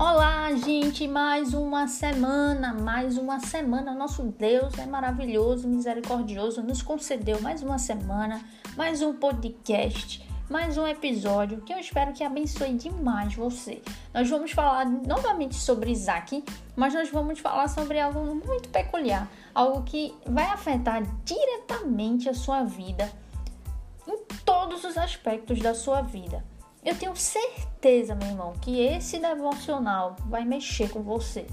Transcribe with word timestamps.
Olá, 0.00 0.50
gente, 0.54 1.06
mais 1.06 1.52
uma 1.52 1.86
semana, 1.86 2.72
mais 2.72 3.18
uma 3.18 3.38
semana. 3.38 3.92
Nosso 3.92 4.22
Deus 4.22 4.78
é 4.78 4.86
maravilhoso, 4.86 5.68
misericordioso, 5.68 6.62
nos 6.62 6.80
concedeu 6.80 7.38
mais 7.42 7.62
uma 7.62 7.76
semana, 7.76 8.40
mais 8.78 9.02
um 9.02 9.12
podcast, 9.12 10.26
mais 10.48 10.78
um 10.78 10.86
episódio 10.86 11.60
que 11.60 11.74
eu 11.74 11.78
espero 11.78 12.14
que 12.14 12.24
abençoe 12.24 12.72
demais 12.72 13.34
você. 13.34 13.82
Nós 14.14 14.26
vamos 14.30 14.52
falar 14.52 14.86
novamente 14.88 15.56
sobre 15.56 15.90
Isaac, 15.90 16.42
mas 16.74 16.94
nós 16.94 17.10
vamos 17.10 17.38
falar 17.38 17.68
sobre 17.68 18.00
algo 18.00 18.20
muito 18.20 18.70
peculiar, 18.70 19.30
algo 19.54 19.82
que 19.82 20.14
vai 20.24 20.46
afetar 20.46 21.02
diretamente 21.26 22.26
a 22.26 22.32
sua 22.32 22.62
vida 22.62 23.12
em 24.08 24.16
todos 24.46 24.82
os 24.82 24.96
aspectos 24.96 25.58
da 25.58 25.74
sua 25.74 26.00
vida. 26.00 26.42
Eu 26.84 26.96
tenho 26.96 27.14
certeza, 27.14 28.14
meu 28.14 28.28
irmão, 28.28 28.52
que 28.60 28.80
esse 28.80 29.18
devocional 29.18 30.16
vai 30.26 30.44
mexer 30.44 30.88
com 30.88 31.02
você. 31.02 31.46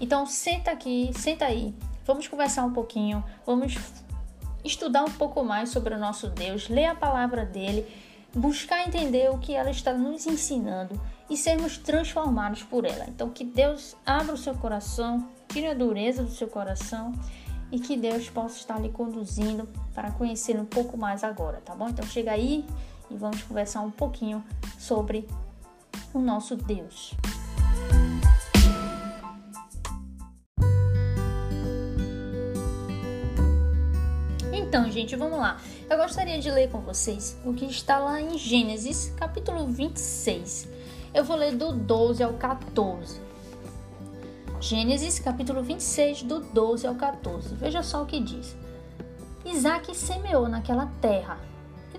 Então 0.00 0.26
senta 0.26 0.70
aqui, 0.70 1.10
senta 1.14 1.46
aí, 1.46 1.74
vamos 2.04 2.28
conversar 2.28 2.64
um 2.64 2.72
pouquinho, 2.72 3.24
vamos 3.46 3.76
estudar 4.64 5.04
um 5.04 5.10
pouco 5.10 5.42
mais 5.42 5.70
sobre 5.70 5.94
o 5.94 5.98
nosso 5.98 6.28
Deus, 6.28 6.68
ler 6.68 6.86
a 6.86 6.94
palavra 6.94 7.46
dele, 7.46 7.86
buscar 8.34 8.86
entender 8.86 9.30
o 9.30 9.38
que 9.38 9.54
ela 9.54 9.70
está 9.70 9.92
nos 9.92 10.26
ensinando 10.26 11.00
e 11.30 11.36
sermos 11.36 11.78
transformados 11.78 12.62
por 12.62 12.84
ela. 12.84 13.06
Então 13.08 13.30
que 13.30 13.44
Deus 13.44 13.96
abra 14.04 14.34
o 14.34 14.38
seu 14.38 14.54
coração, 14.54 15.28
tire 15.48 15.66
a 15.66 15.74
dureza 15.74 16.22
do 16.22 16.30
seu 16.30 16.48
coração 16.48 17.12
e 17.70 17.80
que 17.80 17.96
Deus 17.96 18.28
possa 18.28 18.58
estar 18.58 18.78
lhe 18.78 18.90
conduzindo 18.90 19.66
para 19.94 20.10
conhecer 20.10 20.58
um 20.60 20.64
pouco 20.64 20.98
mais 20.98 21.24
agora, 21.24 21.62
tá 21.64 21.74
bom? 21.74 21.88
Então 21.88 22.06
chega 22.06 22.32
aí 22.32 22.66
e 23.12 23.16
vamos 23.16 23.42
conversar 23.42 23.80
um 23.82 23.90
pouquinho 23.90 24.42
sobre 24.78 25.28
o 26.14 26.18
nosso 26.18 26.56
Deus. 26.56 27.12
Então, 34.52 34.90
gente, 34.90 35.14
vamos 35.16 35.38
lá. 35.38 35.60
Eu 35.88 35.98
gostaria 35.98 36.38
de 36.38 36.50
ler 36.50 36.70
com 36.70 36.80
vocês 36.80 37.38
o 37.44 37.52
que 37.52 37.66
está 37.66 37.98
lá 37.98 38.20
em 38.20 38.38
Gênesis, 38.38 39.12
capítulo 39.16 39.66
26. 39.66 40.68
Eu 41.12 41.24
vou 41.24 41.36
ler 41.36 41.54
do 41.54 41.72
12 41.72 42.22
ao 42.22 42.32
14. 42.32 43.20
Gênesis, 44.58 45.18
capítulo 45.18 45.62
26, 45.62 46.22
do 46.22 46.40
12 46.40 46.86
ao 46.86 46.94
14. 46.94 47.54
Veja 47.54 47.82
só 47.82 48.02
o 48.02 48.06
que 48.06 48.18
diz. 48.20 48.56
Isaac 49.44 49.94
semeou 49.94 50.48
naquela 50.48 50.86
terra 51.02 51.38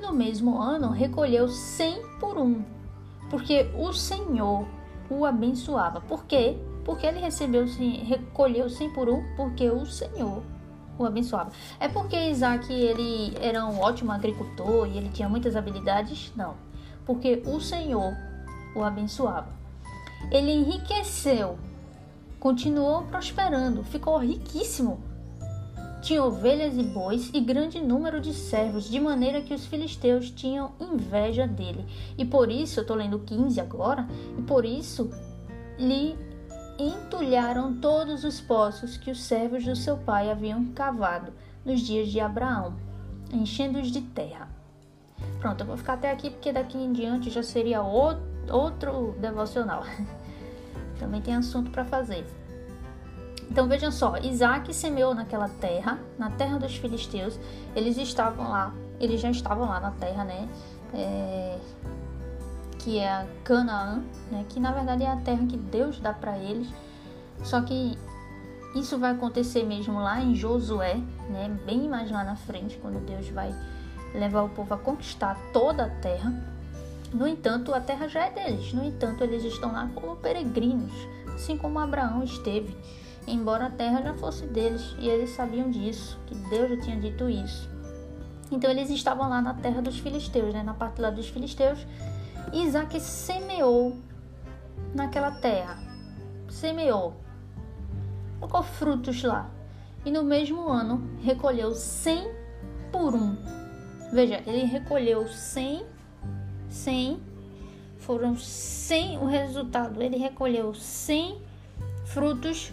no 0.03 0.13
mesmo 0.13 0.61
ano 0.61 0.91
recolheu 0.91 1.47
cem 1.47 2.01
por 2.19 2.37
um, 2.37 2.61
porque 3.29 3.71
o 3.75 3.93
Senhor 3.93 4.67
o 5.09 5.25
abençoava. 5.25 6.01
Por 6.01 6.25
quê? 6.25 6.57
Porque 6.83 7.05
ele 7.05 7.19
recebeu, 7.19 7.65
recolheu 8.05 8.69
cem 8.69 8.89
por 8.89 9.07
um, 9.07 9.23
porque 9.37 9.69
o 9.69 9.85
Senhor 9.85 10.43
o 10.99 11.05
abençoava. 11.05 11.51
É 11.79 11.87
porque 11.87 12.29
Isaac 12.29 12.71
ele 12.71 13.33
era 13.39 13.65
um 13.65 13.79
ótimo 13.79 14.11
agricultor 14.11 14.87
e 14.87 14.97
ele 14.97 15.09
tinha 15.09 15.29
muitas 15.29 15.55
habilidades? 15.55 16.31
Não. 16.35 16.55
Porque 17.05 17.41
o 17.45 17.59
Senhor 17.59 18.13
o 18.75 18.83
abençoava. 18.83 19.47
Ele 20.29 20.51
enriqueceu, 20.51 21.57
continuou 22.39 23.03
prosperando, 23.03 23.83
ficou 23.83 24.17
riquíssimo 24.17 25.01
tinha 26.03 26.21
ovelhas 26.21 26.77
e 26.77 26.83
bois 26.83 27.31
e 27.33 27.39
grande 27.39 27.79
número 27.79 28.19
de 28.19 28.33
servos, 28.33 28.89
de 28.89 28.99
maneira 28.99 29.41
que 29.41 29.53
os 29.53 29.65
filisteus 29.65 30.29
tinham 30.29 30.73
inveja 30.77 31.47
dele. 31.47 31.85
E 32.17 32.25
por 32.25 32.51
isso, 32.51 32.79
eu 32.79 32.81
estou 32.81 32.97
lendo 32.97 33.19
15 33.19 33.59
agora, 33.61 34.05
e 34.37 34.41
por 34.41 34.65
isso 34.65 35.09
lhe 35.79 36.17
entulharam 36.77 37.75
todos 37.75 38.25
os 38.25 38.41
poços 38.41 38.97
que 38.97 39.11
os 39.11 39.23
servos 39.23 39.63
do 39.63 39.75
seu 39.77 39.95
pai 39.95 40.29
haviam 40.29 40.65
cavado 40.73 41.31
nos 41.63 41.79
dias 41.79 42.09
de 42.09 42.19
Abraão, 42.19 42.75
enchendo-os 43.31 43.89
de 43.89 44.01
terra. 44.01 44.49
Pronto, 45.39 45.61
eu 45.61 45.67
vou 45.67 45.77
ficar 45.77 45.93
até 45.93 46.11
aqui 46.11 46.29
porque 46.29 46.51
daqui 46.51 46.77
em 46.77 46.91
diante 46.91 47.29
já 47.29 47.41
seria 47.41 47.81
outro 47.81 49.15
devocional. 49.19 49.83
Também 50.99 51.21
tem 51.21 51.33
assunto 51.33 51.71
para 51.71 51.85
fazer. 51.85 52.25
Então 53.49 53.67
vejam 53.67 53.91
só, 53.91 54.17
Isaac 54.17 54.73
semeou 54.73 55.13
naquela 55.13 55.47
terra, 55.47 55.99
na 56.17 56.29
terra 56.31 56.57
dos 56.57 56.75
filisteus. 56.75 57.39
Eles 57.75 57.97
estavam 57.97 58.49
lá, 58.49 58.73
eles 58.99 59.21
já 59.21 59.29
estavam 59.29 59.67
lá 59.67 59.79
na 59.79 59.91
terra, 59.91 60.23
né? 60.23 60.47
É, 60.93 61.57
que 62.79 62.99
é 62.99 63.09
a 63.09 63.27
Canaã, 63.43 64.03
né? 64.31 64.45
Que 64.49 64.59
na 64.59 64.71
verdade 64.71 65.03
é 65.03 65.09
a 65.09 65.17
terra 65.17 65.45
que 65.45 65.57
Deus 65.57 65.99
dá 65.99 66.13
para 66.13 66.37
eles. 66.37 66.67
Só 67.43 67.61
que 67.61 67.97
isso 68.75 68.97
vai 68.97 69.11
acontecer 69.11 69.63
mesmo 69.63 69.99
lá 69.99 70.19
em 70.21 70.35
Josué, 70.35 70.95
né? 71.29 71.55
Bem 71.65 71.87
mais 71.87 72.09
lá 72.09 72.23
na 72.23 72.35
frente, 72.35 72.77
quando 72.77 73.05
Deus 73.05 73.29
vai 73.29 73.53
levar 74.13 74.43
o 74.43 74.49
povo 74.49 74.73
a 74.73 74.77
conquistar 74.77 75.37
toda 75.51 75.85
a 75.85 75.89
terra. 75.89 76.33
No 77.13 77.27
entanto, 77.27 77.73
a 77.73 77.79
terra 77.79 78.07
já 78.07 78.25
é 78.25 78.31
deles. 78.31 78.73
No 78.73 78.83
entanto, 78.83 79.23
eles 79.23 79.43
estão 79.43 79.71
lá 79.71 79.89
como 79.93 80.15
peregrinos, 80.15 80.91
assim 81.35 81.55
como 81.55 81.77
Abraão 81.77 82.23
esteve 82.23 82.75
embora 83.27 83.67
a 83.67 83.69
terra 83.69 84.01
já 84.01 84.13
fosse 84.13 84.45
deles 84.45 84.95
e 84.99 85.07
eles 85.07 85.31
sabiam 85.31 85.69
disso, 85.69 86.19
que 86.25 86.35
Deus 86.35 86.69
já 86.69 86.77
tinha 86.81 86.99
dito 86.99 87.29
isso. 87.29 87.69
Então 88.51 88.69
eles 88.69 88.89
estavam 88.89 89.29
lá 89.29 89.41
na 89.41 89.53
terra 89.53 89.81
dos 89.81 89.97
filisteus, 89.99 90.53
né, 90.53 90.61
na 90.63 90.73
parte 90.73 91.01
lá 91.01 91.09
dos 91.09 91.27
filisteus. 91.27 91.85
E 92.51 92.63
Isaac 92.63 92.99
semeou 92.99 93.97
naquela 94.93 95.31
terra, 95.31 95.77
semeou, 96.49 97.15
colocou 98.39 98.63
frutos 98.63 99.23
lá. 99.23 99.49
E 100.05 100.11
no 100.11 100.23
mesmo 100.23 100.67
ano 100.67 101.01
recolheu 101.23 101.73
cem 101.73 102.29
por 102.91 103.15
um. 103.15 103.35
Veja, 104.11 104.43
ele 104.45 104.65
recolheu 104.65 105.27
cem, 105.27 105.85
cem, 106.69 107.19
foram 107.97 108.35
cem 108.37 109.17
o 109.17 109.25
resultado. 109.25 110.01
Ele 110.01 110.17
recolheu 110.17 110.73
cem 110.73 111.41
frutos 112.05 112.71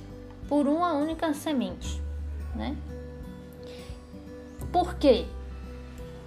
por 0.50 0.66
uma 0.66 0.94
única 0.94 1.32
semente, 1.32 2.02
né? 2.56 2.76
Por 4.72 4.96
quê? 4.96 5.24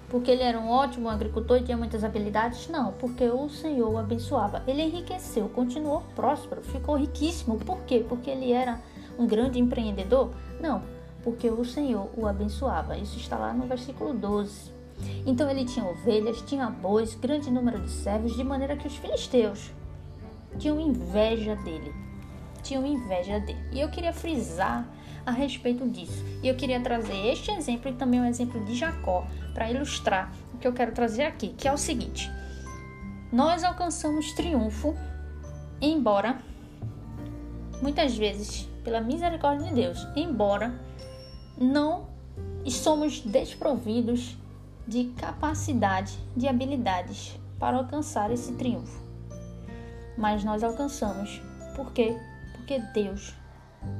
Porque 0.08 0.30
ele 0.30 0.42
era 0.42 0.58
um 0.58 0.70
ótimo 0.70 1.10
agricultor 1.10 1.58
e 1.58 1.62
tinha 1.62 1.76
muitas 1.76 2.02
habilidades? 2.02 2.66
Não, 2.68 2.92
porque 2.92 3.28
o 3.28 3.50
Senhor 3.50 3.92
o 3.92 3.98
abençoava. 3.98 4.62
Ele 4.66 4.80
enriqueceu, 4.80 5.46
continuou 5.50 6.02
próspero, 6.16 6.62
ficou 6.62 6.96
riquíssimo. 6.96 7.58
Por 7.58 7.82
quê? 7.82 8.02
Porque 8.08 8.30
ele 8.30 8.50
era 8.50 8.80
um 9.18 9.26
grande 9.26 9.60
empreendedor? 9.60 10.30
Não, 10.58 10.82
porque 11.22 11.50
o 11.50 11.62
Senhor 11.62 12.08
o 12.16 12.26
abençoava. 12.26 12.96
Isso 12.96 13.18
está 13.18 13.36
lá 13.36 13.52
no 13.52 13.66
versículo 13.66 14.14
12. 14.14 14.72
Então 15.26 15.50
ele 15.50 15.66
tinha 15.66 15.84
ovelhas, 15.84 16.40
tinha 16.40 16.70
bois, 16.70 17.14
grande 17.14 17.50
número 17.50 17.78
de 17.78 17.90
servos, 17.90 18.34
de 18.34 18.42
maneira 18.42 18.74
que 18.74 18.86
os 18.86 18.96
filisteus 18.96 19.70
tinham 20.58 20.80
inveja 20.80 21.56
dele 21.56 22.03
tinham 22.64 22.84
inveja 22.84 23.38
dele. 23.38 23.62
E 23.70 23.80
eu 23.80 23.88
queria 23.88 24.12
frisar 24.12 24.88
a 25.24 25.30
respeito 25.30 25.88
disso. 25.88 26.24
E 26.42 26.48
eu 26.48 26.56
queria 26.56 26.80
trazer 26.80 27.14
este 27.26 27.50
exemplo 27.50 27.90
e 27.90 27.94
também 27.94 28.20
o 28.20 28.24
exemplo 28.24 28.64
de 28.64 28.74
Jacó 28.74 29.26
para 29.52 29.70
ilustrar 29.70 30.32
o 30.52 30.58
que 30.58 30.66
eu 30.66 30.72
quero 30.72 30.92
trazer 30.92 31.24
aqui, 31.24 31.48
que 31.50 31.68
é 31.68 31.72
o 31.72 31.78
seguinte: 31.78 32.30
nós 33.32 33.62
alcançamos 33.62 34.32
triunfo, 34.32 34.94
embora 35.80 36.38
muitas 37.80 38.16
vezes, 38.16 38.68
pela 38.82 39.00
misericórdia 39.00 39.68
de 39.68 39.74
Deus, 39.74 40.06
embora 40.16 40.74
não 41.58 42.08
somos 42.66 43.20
desprovidos 43.20 44.36
de 44.86 45.04
capacidade, 45.16 46.18
de 46.36 46.48
habilidades 46.48 47.38
para 47.58 47.76
alcançar 47.76 48.30
esse 48.30 48.52
triunfo. 48.54 49.02
Mas 50.16 50.44
nós 50.44 50.62
alcançamos 50.62 51.40
porque 51.74 52.16
porque 52.64 52.78
Deus 52.78 53.34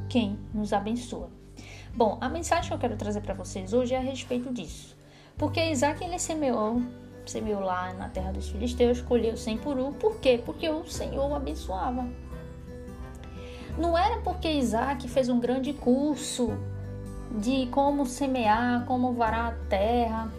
quem 0.08 0.38
nos 0.55 0.72
abençoa. 0.72 1.28
Bom, 1.94 2.16
a 2.20 2.31
mensagem 2.31 2.69
que 2.69 2.75
eu 2.75 2.78
quero 2.78 2.96
trazer 2.96 3.20
para 3.20 3.34
vocês 3.34 3.75
hoje 3.75 3.94
é 3.94 3.99
a 3.99 4.00
respeito 4.00 4.52
disso. 4.52 4.96
Porque 5.37 5.62
Isaac 5.70 6.02
ele 6.02 6.19
semeou, 6.19 6.82
semeou 7.26 7.61
lá 7.61 7.93
na 7.93 8.08
terra 8.08 8.32
dos 8.32 8.49
filisteus, 8.49 9.02
colheu 9.02 9.37
sem 9.37 9.58
por 9.58 9.78
um. 9.78 9.93
Por 9.93 10.19
quê? 10.19 10.43
Porque 10.44 10.66
o 10.69 10.87
Senhor 10.87 11.31
o 11.31 11.34
abençoava. 11.34 12.08
Não 13.76 13.99
era 13.99 14.20
porque 14.22 14.50
Isaac 14.50 15.06
fez 15.08 15.28
um 15.28 15.38
grande 15.38 15.75
curso 15.75 16.56
de 17.38 17.67
como 17.67 18.06
semear, 18.06 18.87
como 18.87 19.12
varar 19.12 19.52
a 19.52 19.69
terra, 19.69 20.32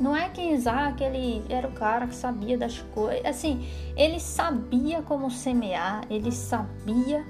não 0.00 0.14
é 0.14 0.28
que 0.28 0.40
Isaac 0.40 1.02
ele 1.02 1.44
era 1.48 1.66
o 1.66 1.72
cara 1.72 2.06
que 2.06 2.14
sabia 2.14 2.56
das 2.56 2.78
coisas. 2.94 3.24
Assim, 3.24 3.68
ele 3.96 4.20
sabia 4.20 5.02
como 5.02 5.30
semear, 5.30 6.04
ele 6.08 6.30
sabia 6.30 7.26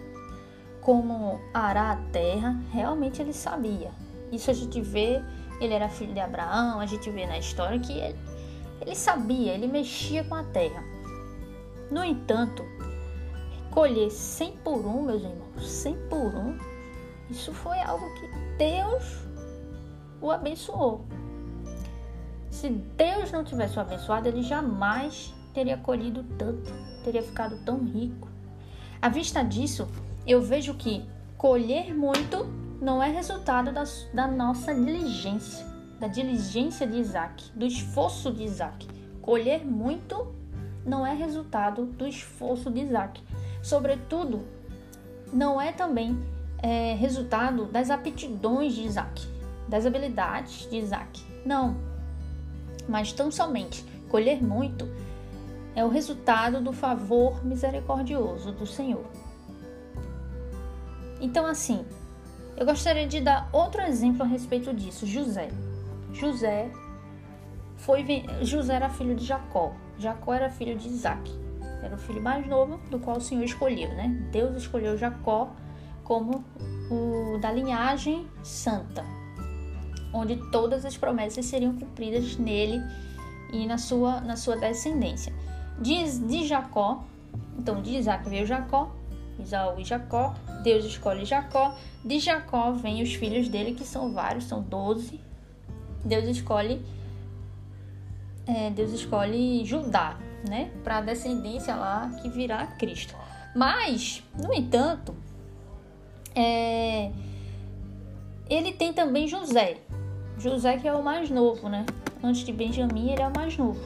como 0.82 1.40
arar 1.54 1.92
a 1.92 2.10
terra. 2.12 2.60
Realmente 2.70 3.22
ele 3.22 3.32
sabia. 3.32 3.90
Isso 4.30 4.50
a 4.50 4.54
gente 4.54 4.80
vê. 4.80 5.22
Ele 5.60 5.72
era 5.72 5.88
filho 5.88 6.12
de 6.12 6.20
Abraão. 6.20 6.78
A 6.78 6.86
gente 6.86 7.10
vê 7.10 7.26
na 7.26 7.38
história 7.38 7.78
que 7.78 7.92
ele, 7.92 8.18
ele 8.82 8.94
sabia, 8.94 9.54
ele 9.54 9.66
mexia 9.66 10.22
com 10.24 10.34
a 10.34 10.44
terra. 10.44 10.84
No 11.90 12.04
entanto, 12.04 12.62
colher 13.70 14.10
100 14.10 14.58
por 14.58 14.84
um, 14.84 15.02
meus 15.04 15.22
irmãos, 15.22 15.66
100 15.66 15.96
por 16.10 16.34
um, 16.34 16.58
isso 17.30 17.52
foi 17.52 17.80
algo 17.80 18.04
que 18.14 18.28
Deus 18.58 19.26
o 20.20 20.30
abençoou. 20.30 21.06
Se 22.50 22.68
Deus 22.68 23.30
não 23.30 23.44
tivesse 23.44 23.78
o 23.78 23.80
abençoado, 23.80 24.28
ele 24.28 24.42
jamais 24.42 25.34
teria 25.52 25.76
colhido 25.76 26.24
tanto, 26.36 26.72
teria 27.04 27.22
ficado 27.22 27.58
tão 27.64 27.84
rico. 27.84 28.28
À 29.00 29.08
vista 29.08 29.42
disso, 29.42 29.88
eu 30.26 30.42
vejo 30.42 30.74
que 30.74 31.04
colher 31.36 31.94
muito 31.94 32.46
não 32.80 33.02
é 33.02 33.10
resultado 33.10 33.72
da, 33.72 33.84
da 34.12 34.26
nossa 34.26 34.74
diligência, 34.74 35.66
da 35.98 36.06
diligência 36.06 36.86
de 36.86 36.98
Isaac, 36.98 37.50
do 37.54 37.66
esforço 37.66 38.32
de 38.32 38.44
Isaac. 38.44 38.86
Colher 39.20 39.64
muito 39.64 40.34
não 40.84 41.06
é 41.06 41.14
resultado 41.14 41.84
do 41.84 42.06
esforço 42.06 42.70
de 42.70 42.80
Isaac. 42.80 43.22
Sobretudo, 43.62 44.44
não 45.32 45.60
é 45.60 45.72
também 45.72 46.18
é, 46.62 46.94
resultado 46.94 47.66
das 47.66 47.90
aptidões 47.90 48.74
de 48.74 48.84
Isaac, 48.84 49.26
das 49.68 49.84
habilidades 49.86 50.68
de 50.70 50.76
Isaac. 50.76 51.22
Não. 51.44 51.87
Mas 52.88 53.12
tão 53.12 53.30
somente 53.30 53.84
colher 54.08 54.42
muito 54.42 54.88
é 55.74 55.84
o 55.84 55.88
resultado 55.88 56.60
do 56.60 56.72
favor 56.72 57.44
misericordioso 57.44 58.50
do 58.52 58.66
Senhor. 58.66 59.04
Então, 61.20 61.46
assim, 61.46 61.84
eu 62.56 62.66
gostaria 62.66 63.06
de 63.06 63.20
dar 63.20 63.48
outro 63.52 63.82
exemplo 63.82 64.22
a 64.22 64.26
respeito 64.26 64.74
disso. 64.74 65.06
José. 65.06 65.48
José 66.12 66.70
foi 67.76 68.04
José 68.42 68.74
era 68.74 68.88
filho 68.88 69.14
de 69.14 69.24
Jacó. 69.24 69.72
Jacó 69.98 70.34
era 70.34 70.50
filho 70.50 70.76
de 70.76 70.88
Isaac. 70.88 71.30
Era 71.82 71.94
o 71.94 71.98
filho 71.98 72.20
mais 72.20 72.46
novo 72.46 72.78
do 72.90 72.98
qual 72.98 73.18
o 73.18 73.20
Senhor 73.20 73.44
escolheu, 73.44 73.88
né? 73.94 74.08
Deus 74.32 74.56
escolheu 74.56 74.96
Jacó 74.96 75.52
como 76.02 76.44
o 76.90 77.38
da 77.38 77.52
linhagem 77.52 78.26
santa, 78.42 79.04
onde 80.12 80.36
todas 80.50 80.84
as 80.84 80.96
promessas 80.96 81.46
seriam 81.46 81.74
cumpridas 81.74 82.36
nele 82.36 82.80
e 83.52 83.66
na 83.66 83.78
sua, 83.78 84.20
na 84.20 84.36
sua 84.36 84.56
descendência. 84.56 85.32
Diz 85.80 86.18
de 86.18 86.46
Jacó, 86.46 87.04
então 87.58 87.80
de 87.80 87.96
Isaac 87.96 88.28
veio 88.28 88.46
Jacó, 88.46 88.94
Isaú 89.38 89.78
e 89.78 89.84
Jacó, 89.84 90.34
Deus 90.62 90.84
escolhe 90.84 91.24
Jacó, 91.24 91.74
de 92.04 92.18
Jacó 92.18 92.72
vem 92.72 93.02
os 93.02 93.14
filhos 93.14 93.48
dele, 93.48 93.74
que 93.74 93.84
são 93.84 94.12
vários, 94.12 94.44
são 94.44 94.62
doze. 94.62 95.20
Deus 96.04 96.24
escolhe 96.24 96.84
é, 98.48 98.70
Deus 98.70 98.92
escolhe 98.92 99.62
Judá, 99.64 100.16
né, 100.48 100.70
para 100.82 100.98
a 100.98 101.00
descendência 101.02 101.74
lá 101.76 102.10
que 102.22 102.30
virá 102.30 102.66
Cristo. 102.66 103.14
Mas, 103.54 104.22
no 104.42 104.54
entanto, 104.54 105.14
é, 106.34 107.10
ele 108.48 108.72
tem 108.72 108.92
também 108.92 109.28
José. 109.28 109.76
José 110.38 110.78
que 110.78 110.86
é 110.88 110.92
o 110.92 111.02
mais 111.02 111.30
novo, 111.30 111.68
né? 111.68 111.84
Antes 112.22 112.42
de 112.44 112.52
Benjamim, 112.52 113.10
ele 113.12 113.22
é 113.22 113.26
o 113.26 113.34
mais 113.34 113.56
novo. 113.56 113.80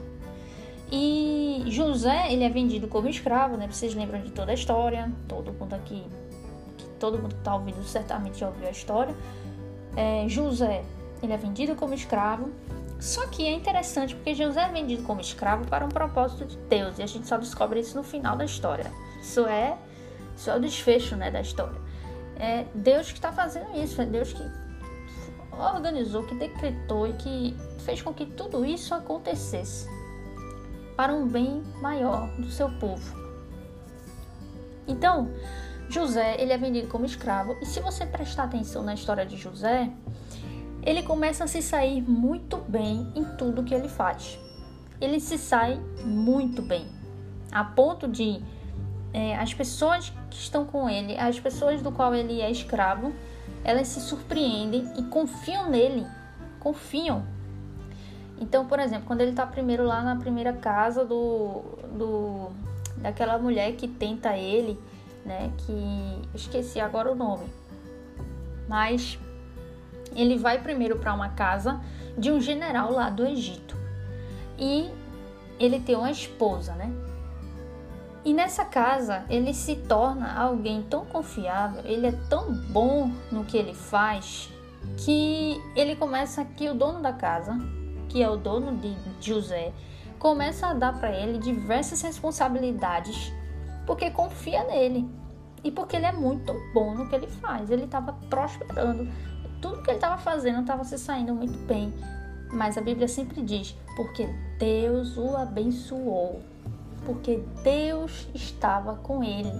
E 0.90 1.64
José, 1.66 2.32
ele 2.32 2.44
é 2.44 2.48
vendido 2.48 2.86
como 2.88 3.08
escravo, 3.08 3.56
né? 3.56 3.66
Vocês 3.70 3.94
lembram 3.94 4.20
de 4.20 4.30
toda 4.30 4.50
a 4.50 4.54
história? 4.54 5.10
Todo 5.26 5.52
mundo 5.52 5.74
aqui, 5.74 6.04
todo 6.98 7.18
mundo 7.18 7.34
que 7.34 7.40
está 7.40 7.54
ouvindo 7.54 7.82
certamente 7.84 8.38
já 8.38 8.48
ouviu 8.48 8.68
a 8.68 8.70
história. 8.70 9.14
É, 9.96 10.26
José, 10.28 10.84
ele 11.22 11.32
é 11.32 11.36
vendido 11.36 11.74
como 11.74 11.94
escravo 11.94 12.50
só 13.02 13.26
que 13.26 13.44
é 13.44 13.52
interessante 13.52 14.14
porque 14.14 14.32
José 14.32 14.62
é 14.62 14.68
vendido 14.68 15.02
como 15.02 15.20
escravo 15.20 15.66
para 15.66 15.84
um 15.84 15.88
propósito 15.88 16.44
de 16.46 16.56
Deus 16.56 17.00
e 17.00 17.02
a 17.02 17.06
gente 17.06 17.26
só 17.26 17.36
descobre 17.36 17.80
isso 17.80 17.96
no 17.96 18.04
final 18.04 18.36
da 18.36 18.44
história. 18.44 18.92
Isso 19.20 19.44
é, 19.44 19.76
isso 20.36 20.48
é 20.48 20.56
o 20.56 20.60
desfecho 20.60 21.16
né, 21.16 21.28
da 21.28 21.40
história. 21.40 21.80
É 22.38 22.64
Deus 22.72 23.08
que 23.08 23.18
está 23.18 23.32
fazendo 23.32 23.76
isso, 23.76 24.00
é 24.00 24.06
Deus 24.06 24.32
que 24.32 24.44
organizou, 25.58 26.24
que 26.24 26.34
decretou 26.34 27.06
e 27.06 27.12
que 27.14 27.56
fez 27.80 28.00
com 28.02 28.12
que 28.12 28.26
tudo 28.26 28.64
isso 28.64 28.94
acontecesse 28.94 29.88
para 30.96 31.12
um 31.12 31.26
bem 31.26 31.62
maior 31.80 32.28
do 32.38 32.50
seu 32.50 32.70
povo. 32.70 33.20
Então, 34.86 35.30
José, 35.88 36.36
ele 36.40 36.52
é 36.52 36.58
vendido 36.58 36.88
como 36.88 37.04
escravo, 37.04 37.56
e 37.60 37.66
se 37.66 37.80
você 37.80 38.06
prestar 38.06 38.44
atenção 38.44 38.82
na 38.82 38.94
história 38.94 39.26
de 39.26 39.36
José, 39.36 39.90
ele 40.82 41.02
começa 41.02 41.44
a 41.44 41.46
se 41.46 41.62
sair 41.62 42.02
muito 42.02 42.56
bem 42.56 43.12
em 43.14 43.24
tudo 43.36 43.62
que 43.62 43.74
ele 43.74 43.88
faz. 43.88 44.38
Ele 45.00 45.20
se 45.20 45.38
sai 45.38 45.80
muito 46.04 46.62
bem, 46.62 46.86
a 47.50 47.64
ponto 47.64 48.08
de 48.08 48.42
é, 49.12 49.36
as 49.36 49.52
pessoas 49.52 50.12
que 50.30 50.36
estão 50.36 50.64
com 50.64 50.88
ele, 50.88 51.16
as 51.18 51.38
pessoas 51.38 51.82
do 51.82 51.92
qual 51.92 52.14
ele 52.14 52.40
é 52.40 52.50
escravo, 52.50 53.12
elas 53.64 53.88
se 53.88 54.00
surpreendem 54.00 54.92
e 54.98 55.02
confiam 55.04 55.68
nele, 55.70 56.06
confiam. 56.58 57.24
Então, 58.40 58.66
por 58.66 58.80
exemplo, 58.80 59.06
quando 59.06 59.20
ele 59.20 59.30
está 59.30 59.46
primeiro 59.46 59.84
lá 59.84 60.02
na 60.02 60.16
primeira 60.16 60.52
casa 60.52 61.04
do, 61.04 61.62
do 61.96 62.50
daquela 62.96 63.38
mulher 63.38 63.72
que 63.76 63.86
tenta 63.86 64.36
ele, 64.36 64.78
né? 65.24 65.52
Que 65.58 66.28
esqueci 66.34 66.80
agora 66.80 67.10
o 67.10 67.14
nome, 67.14 67.46
mas 68.68 69.18
ele 70.14 70.36
vai 70.36 70.60
primeiro 70.60 70.98
para 70.98 71.14
uma 71.14 71.30
casa 71.30 71.80
de 72.18 72.30
um 72.30 72.40
general 72.40 72.92
lá 72.92 73.08
do 73.10 73.24
Egito. 73.26 73.76
E 74.58 74.90
ele 75.58 75.80
tem 75.80 75.96
uma 75.96 76.10
esposa, 76.10 76.74
né? 76.74 76.92
E 78.24 78.32
nessa 78.32 78.64
casa 78.64 79.24
ele 79.28 79.52
se 79.52 79.74
torna 79.74 80.32
alguém 80.38 80.82
tão 80.82 81.04
confiável, 81.04 81.82
ele 81.84 82.06
é 82.06 82.12
tão 82.28 82.52
bom 82.52 83.10
no 83.30 83.44
que 83.44 83.56
ele 83.56 83.74
faz, 83.74 84.48
que 84.98 85.60
ele 85.74 85.96
começa 85.96 86.44
que 86.44 86.68
o 86.68 86.74
dono 86.74 87.00
da 87.00 87.12
casa, 87.12 87.58
que 88.08 88.22
é 88.22 88.28
o 88.28 88.36
dono 88.36 88.76
de 88.76 88.94
José, 89.20 89.72
começa 90.18 90.68
a 90.68 90.74
dar 90.74 91.00
para 91.00 91.10
ele 91.10 91.38
diversas 91.38 92.00
responsabilidades, 92.02 93.32
porque 93.84 94.08
confia 94.08 94.62
nele 94.64 95.10
e 95.64 95.70
porque 95.72 95.96
ele 95.96 96.06
é 96.06 96.12
muito 96.12 96.54
bom 96.72 96.94
no 96.94 97.08
que 97.08 97.16
ele 97.16 97.26
faz. 97.26 97.70
Ele 97.70 97.84
estava 97.84 98.12
prosperando, 98.30 99.10
tudo 99.60 99.82
que 99.82 99.90
ele 99.90 99.98
estava 99.98 100.18
fazendo 100.18 100.60
estava 100.60 100.84
se 100.84 100.96
saindo 100.96 101.34
muito 101.34 101.58
bem. 101.66 101.92
Mas 102.52 102.78
a 102.78 102.80
Bíblia 102.80 103.08
sempre 103.08 103.42
diz: 103.42 103.74
porque 103.96 104.28
Deus 104.58 105.16
o 105.16 105.36
abençoou, 105.36 106.40
porque 107.04 107.42
Deus 107.62 108.28
estava 108.34 108.96
com 108.96 109.22
ele, 109.22 109.52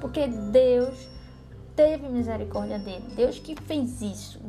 porque 0.00 0.26
Deus 0.26 1.08
teve 1.74 2.08
misericórdia 2.08 2.78
dele, 2.78 3.04
Deus 3.14 3.38
que 3.38 3.54
fez 3.56 4.02
isso. 4.02 4.40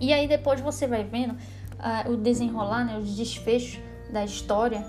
E 0.00 0.12
aí 0.12 0.28
depois 0.28 0.60
você 0.60 0.86
vai 0.86 1.04
vendo 1.04 1.32
uh, 1.32 2.12
o 2.12 2.16
desenrolar, 2.16 2.84
né, 2.84 2.98
os 2.98 3.16
desfechos 3.16 3.80
da 4.12 4.24
história, 4.24 4.84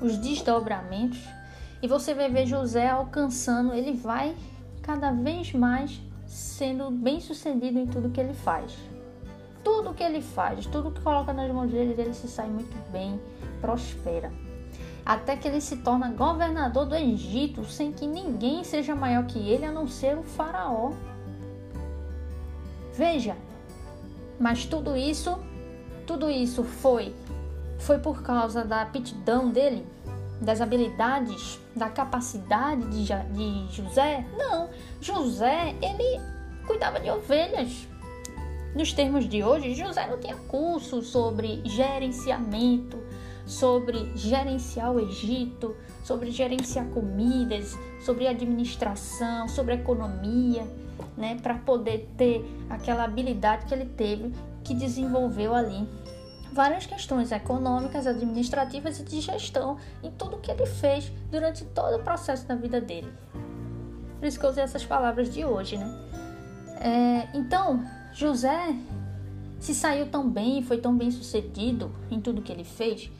os 0.00 0.16
desdobramentos, 0.18 1.18
e 1.82 1.88
você 1.88 2.14
vai 2.14 2.30
ver 2.30 2.46
José 2.46 2.88
alcançando, 2.88 3.74
ele 3.74 3.92
vai 3.92 4.34
cada 4.82 5.10
vez 5.10 5.52
mais 5.52 6.00
sendo 6.26 6.90
bem 6.90 7.20
sucedido 7.20 7.78
em 7.78 7.86
tudo 7.86 8.10
que 8.10 8.20
ele 8.20 8.34
faz. 8.34 8.76
Tudo 9.62 9.94
que 9.94 10.02
ele 10.02 10.20
faz, 10.20 10.64
tudo 10.66 10.92
que 10.92 11.00
coloca 11.00 11.32
nas 11.32 11.50
mãos 11.50 11.70
dele, 11.70 11.94
ele 11.98 12.14
se 12.14 12.28
sai 12.28 12.48
muito 12.48 12.76
bem, 12.92 13.20
prospera. 13.60 14.30
Até 15.06 15.36
que 15.36 15.46
ele 15.46 15.60
se 15.60 15.76
torna 15.76 16.10
governador 16.10 16.84
do 16.84 16.96
Egito, 16.96 17.64
sem 17.64 17.92
que 17.92 18.06
ninguém 18.06 18.64
seja 18.64 18.94
maior 18.94 19.24
que 19.24 19.38
ele, 19.38 19.64
a 19.64 19.70
não 19.70 19.86
ser 19.86 20.18
o 20.18 20.22
faraó. 20.22 20.92
Veja, 22.92 23.36
mas 24.38 24.66
tudo 24.66 24.96
isso, 24.96 25.38
tudo 26.04 26.28
isso 26.28 26.64
foi 26.64 27.14
foi 27.78 27.98
por 27.98 28.22
causa 28.22 28.64
da 28.64 28.82
aptidão 28.82 29.50
dele 29.50 29.86
das 30.40 30.60
habilidades, 30.60 31.58
da 31.74 31.88
capacidade 31.88 32.82
de, 32.90 33.06
de 33.32 33.74
José? 33.74 34.26
Não, 34.36 34.68
José, 35.00 35.74
ele 35.80 36.20
cuidava 36.66 37.00
de 37.00 37.10
ovelhas. 37.10 37.88
Nos 38.74 38.92
termos 38.92 39.26
de 39.26 39.42
hoje, 39.42 39.74
José 39.74 40.06
não 40.06 40.18
tinha 40.18 40.36
curso 40.36 41.00
sobre 41.00 41.62
gerenciamento, 41.64 42.98
sobre 43.46 44.10
gerenciar 44.16 44.92
o 44.92 45.00
Egito, 45.00 45.74
sobre 46.02 46.30
gerenciar 46.30 46.86
comidas, 46.86 47.78
sobre 48.00 48.26
administração, 48.26 49.48
sobre 49.48 49.74
economia, 49.74 50.66
né, 51.16 51.38
para 51.40 51.54
poder 51.54 52.10
ter 52.16 52.44
aquela 52.68 53.04
habilidade 53.04 53.66
que 53.66 53.74
ele 53.74 53.86
teve, 53.86 54.32
que 54.64 54.74
desenvolveu 54.74 55.54
ali 55.54 55.88
várias 56.52 56.86
questões 56.86 57.30
econômicas, 57.30 58.06
administrativas 58.06 58.98
e 58.98 59.04
de 59.04 59.20
gestão 59.20 59.76
em 60.02 60.10
tudo 60.10 60.38
que 60.38 60.50
ele 60.50 60.64
fez 60.64 61.12
durante 61.30 61.64
todo 61.66 61.96
o 61.96 62.02
processo 62.02 62.46
da 62.46 62.54
vida 62.54 62.80
dele. 62.80 63.12
Por 64.18 64.26
isso 64.26 64.40
que 64.40 64.46
eu 64.46 64.50
usei 64.50 64.64
essas 64.64 64.84
palavras 64.84 65.32
de 65.32 65.44
hoje, 65.44 65.76
né? 65.76 65.86
É, 66.80 67.36
então, 67.36 67.84
José 68.12 68.74
se 69.58 69.74
saiu 69.74 70.06
tão 70.06 70.28
bem, 70.28 70.62
foi 70.62 70.78
tão 70.78 70.96
bem 70.96 71.10
sucedido 71.10 71.90
em 72.10 72.20
tudo 72.20 72.42
que 72.42 72.52
ele 72.52 72.64
fez. 72.64 73.10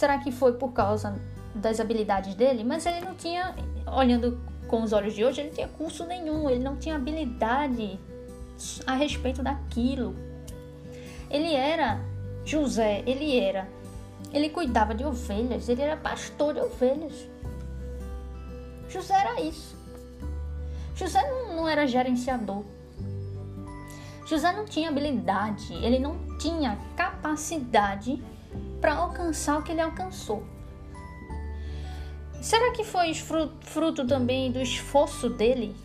Será 0.00 0.16
que 0.16 0.32
foi 0.32 0.54
por 0.54 0.72
causa 0.72 1.14
das 1.54 1.78
habilidades 1.78 2.34
dele? 2.34 2.64
Mas 2.64 2.86
ele 2.86 3.02
não 3.02 3.14
tinha, 3.14 3.54
olhando 3.86 4.40
com 4.66 4.82
os 4.82 4.94
olhos 4.94 5.12
de 5.12 5.22
hoje, 5.22 5.42
ele 5.42 5.50
tinha 5.50 5.68
curso 5.68 6.06
nenhum, 6.06 6.48
ele 6.48 6.64
não 6.64 6.74
tinha 6.74 6.96
habilidade 6.96 8.00
a 8.86 8.94
respeito 8.94 9.42
daquilo. 9.42 10.16
Ele 11.28 11.54
era 11.54 12.00
José, 12.46 13.02
ele 13.06 13.38
era, 13.38 13.68
ele 14.32 14.48
cuidava 14.48 14.94
de 14.94 15.04
ovelhas, 15.04 15.68
ele 15.68 15.82
era 15.82 15.98
pastor 15.98 16.54
de 16.54 16.60
ovelhas. 16.60 17.28
José 18.88 19.12
era 19.12 19.38
isso. 19.42 19.76
José 20.94 21.30
não, 21.30 21.56
não 21.56 21.68
era 21.68 21.86
gerenciador. 21.86 22.64
José 24.24 24.50
não 24.50 24.64
tinha 24.64 24.88
habilidade, 24.88 25.74
ele 25.74 25.98
não 25.98 26.38
tinha 26.38 26.78
capacidade 26.96 28.22
para 28.80 28.94
alcançar 28.94 29.58
o 29.58 29.62
que 29.62 29.72
ele 29.72 29.80
alcançou. 29.80 30.42
Será 32.40 32.72
que 32.72 32.84
foi 32.84 33.12
fruto 33.14 34.06
também 34.06 34.50
do 34.50 34.60
esforço 34.60 35.28
dele? 35.28 35.76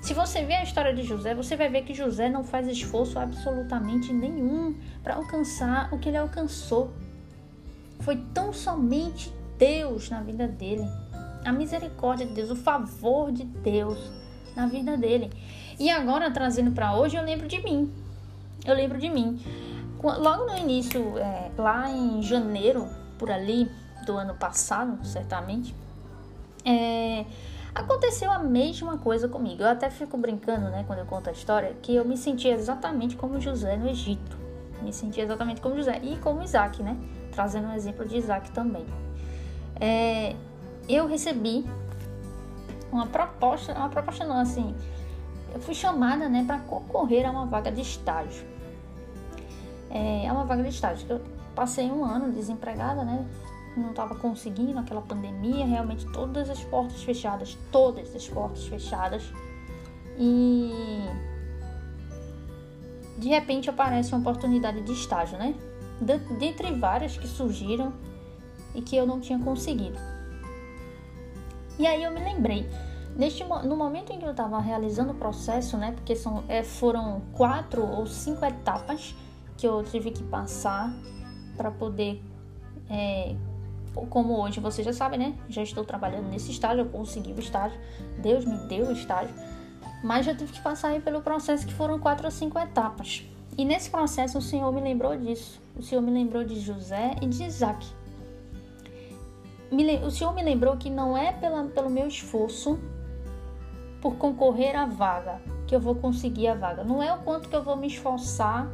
Se 0.00 0.14
você 0.14 0.44
ver 0.44 0.54
a 0.54 0.62
história 0.62 0.94
de 0.94 1.02
José, 1.02 1.34
você 1.34 1.56
vai 1.56 1.68
ver 1.68 1.82
que 1.82 1.92
José 1.92 2.28
não 2.28 2.44
faz 2.44 2.68
esforço 2.68 3.18
absolutamente 3.18 4.12
nenhum 4.12 4.76
para 5.02 5.16
alcançar 5.16 5.92
o 5.92 5.98
que 5.98 6.08
ele 6.08 6.16
alcançou. 6.16 6.92
Foi 8.00 8.16
tão 8.32 8.52
somente 8.52 9.32
Deus 9.58 10.08
na 10.08 10.22
vida 10.22 10.46
dele, 10.46 10.88
a 11.44 11.52
misericórdia 11.52 12.24
de 12.24 12.32
Deus, 12.32 12.50
o 12.50 12.56
favor 12.56 13.32
de 13.32 13.44
Deus 13.44 13.98
na 14.54 14.66
vida 14.66 14.96
dele. 14.96 15.30
E 15.78 15.90
agora, 15.90 16.30
trazendo 16.30 16.70
para 16.70 16.96
hoje, 16.96 17.16
eu 17.16 17.24
lembro 17.24 17.48
de 17.48 17.62
mim. 17.62 17.92
Eu 18.64 18.74
lembro 18.74 18.98
de 18.98 19.10
mim. 19.10 19.38
Logo 20.02 20.44
no 20.44 20.56
início, 20.56 21.18
é, 21.18 21.50
lá 21.58 21.90
em 21.90 22.22
janeiro, 22.22 22.88
por 23.18 23.30
ali, 23.30 23.70
do 24.06 24.16
ano 24.16 24.34
passado, 24.34 25.04
certamente, 25.04 25.74
é, 26.64 27.24
aconteceu 27.74 28.30
a 28.30 28.38
mesma 28.38 28.98
coisa 28.98 29.28
comigo. 29.28 29.62
Eu 29.62 29.68
até 29.68 29.90
fico 29.90 30.16
brincando, 30.16 30.70
né, 30.70 30.84
quando 30.86 31.00
eu 31.00 31.06
conto 31.06 31.28
a 31.28 31.32
história, 31.32 31.74
que 31.82 31.94
eu 31.94 32.04
me 32.04 32.16
senti 32.16 32.48
exatamente 32.48 33.16
como 33.16 33.40
José 33.40 33.76
no 33.76 33.88
Egito. 33.88 34.38
Me 34.82 34.92
senti 34.92 35.20
exatamente 35.20 35.60
como 35.60 35.76
José 35.76 36.00
e 36.02 36.16
como 36.18 36.42
Isaac, 36.42 36.82
né? 36.82 36.96
Trazendo 37.32 37.66
um 37.66 37.72
exemplo 37.72 38.06
de 38.06 38.16
Isaac 38.16 38.50
também. 38.52 38.86
É, 39.80 40.36
eu 40.88 41.06
recebi 41.06 41.66
uma 42.92 43.06
proposta, 43.06 43.74
uma 43.74 43.88
proposta 43.88 44.24
não, 44.24 44.38
assim, 44.38 44.74
eu 45.52 45.60
fui 45.60 45.74
chamada, 45.74 46.28
né, 46.28 46.44
para 46.46 46.58
concorrer 46.60 47.26
a 47.26 47.30
uma 47.30 47.46
vaga 47.46 47.70
de 47.70 47.80
estágio. 47.80 48.46
É, 49.90 50.26
é 50.26 50.32
uma 50.32 50.44
vaga 50.44 50.62
de 50.62 50.68
estágio. 50.68 51.06
Eu 51.08 51.20
passei 51.54 51.90
um 51.90 52.04
ano 52.04 52.32
desempregada, 52.32 53.04
né? 53.04 53.26
não 53.78 53.90
estava 53.90 54.14
conseguindo 54.14 54.78
aquela 54.78 55.00
pandemia, 55.00 55.64
realmente 55.64 56.04
todas 56.12 56.50
as 56.50 56.62
portas 56.64 57.02
fechadas, 57.02 57.56
todas 57.70 58.14
as 58.14 58.28
portas 58.28 58.66
fechadas. 58.66 59.22
E 60.18 61.06
de 63.16 63.28
repente 63.28 63.70
aparece 63.70 64.12
uma 64.12 64.20
oportunidade 64.20 64.80
de 64.82 64.92
estágio, 64.92 65.38
né? 65.38 65.54
Dentre 66.38 66.72
várias 66.74 67.16
que 67.16 67.26
surgiram 67.26 67.92
e 68.74 68.82
que 68.82 68.96
eu 68.96 69.06
não 69.06 69.20
tinha 69.20 69.38
conseguido. 69.38 69.98
E 71.78 71.86
aí 71.86 72.02
eu 72.02 72.10
me 72.10 72.20
lembrei, 72.20 72.68
neste, 73.16 73.44
no 73.44 73.76
momento 73.76 74.12
em 74.12 74.18
que 74.18 74.24
eu 74.24 74.32
estava 74.32 74.58
realizando 74.60 75.12
o 75.12 75.14
processo, 75.14 75.76
né? 75.76 75.92
Porque 75.92 76.14
são, 76.16 76.44
é, 76.48 76.62
foram 76.62 77.22
quatro 77.32 77.84
ou 77.84 78.06
cinco 78.06 78.44
etapas 78.44 79.14
que 79.58 79.66
eu 79.66 79.82
tive 79.82 80.12
que 80.12 80.22
passar 80.22 80.90
para 81.56 81.70
poder 81.70 82.22
é, 82.88 83.34
como 84.06 84.40
hoje 84.40 84.60
você 84.60 84.82
já 84.82 84.92
sabe, 84.92 85.18
né? 85.18 85.34
Já 85.48 85.62
estou 85.62 85.84
trabalhando 85.84 86.28
nesse 86.28 86.50
estágio, 86.50 86.84
eu 86.84 86.88
consegui 86.88 87.32
o 87.32 87.40
estágio, 87.40 87.78
Deus 88.18 88.44
me 88.44 88.56
deu 88.68 88.86
o 88.86 88.92
estágio, 88.92 89.34
mas 90.02 90.24
já 90.24 90.34
tive 90.34 90.52
que 90.52 90.60
passar 90.60 90.88
aí 90.88 91.00
pelo 91.00 91.20
processo 91.20 91.66
que 91.66 91.74
foram 91.74 91.98
quatro 91.98 92.24
ou 92.24 92.30
cinco 92.30 92.58
etapas. 92.58 93.28
E 93.56 93.64
nesse 93.64 93.90
processo 93.90 94.38
o 94.38 94.42
Senhor 94.42 94.72
me 94.72 94.80
lembrou 94.80 95.16
disso. 95.16 95.60
O 95.76 95.82
Senhor 95.82 96.00
me 96.00 96.12
lembrou 96.12 96.44
de 96.44 96.60
José 96.60 97.16
e 97.20 97.26
de 97.26 97.42
Isaac. 97.42 97.84
O 100.06 100.10
Senhor 100.10 100.32
me 100.32 100.42
lembrou 100.42 100.76
que 100.76 100.88
não 100.88 101.18
é 101.18 101.32
pela, 101.32 101.64
pelo 101.64 101.90
meu 101.90 102.06
esforço 102.06 102.78
por 104.00 104.14
concorrer 104.14 104.76
à 104.76 104.86
vaga 104.86 105.40
que 105.66 105.74
eu 105.74 105.80
vou 105.80 105.96
conseguir 105.96 106.48
a 106.48 106.54
vaga. 106.54 106.84
Não 106.84 107.02
é 107.02 107.12
o 107.12 107.18
quanto 107.18 107.48
que 107.48 107.56
eu 107.56 107.62
vou 107.62 107.76
me 107.76 107.88
esforçar 107.88 108.70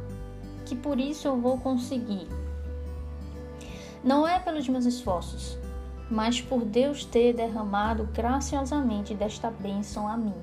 que 0.65 0.75
por 0.75 0.99
isso 0.99 1.27
eu 1.27 1.39
vou 1.39 1.57
conseguir 1.57 2.27
não 4.05 4.27
é 4.27 4.37
pelos 4.37 4.69
meus 4.69 4.85
esforços, 4.85 5.57
mas 6.11 6.39
por 6.39 6.63
Deus 6.63 7.03
ter 7.03 7.33
derramado 7.33 8.07
graciosamente 8.13 9.15
desta 9.15 9.49
bênção 9.49 10.07
a 10.07 10.15
mim. 10.15 10.35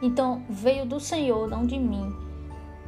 Então 0.00 0.44
veio 0.48 0.86
do 0.86 1.00
Senhor, 1.00 1.50
não 1.50 1.66
de 1.66 1.76
mim, 1.76 2.14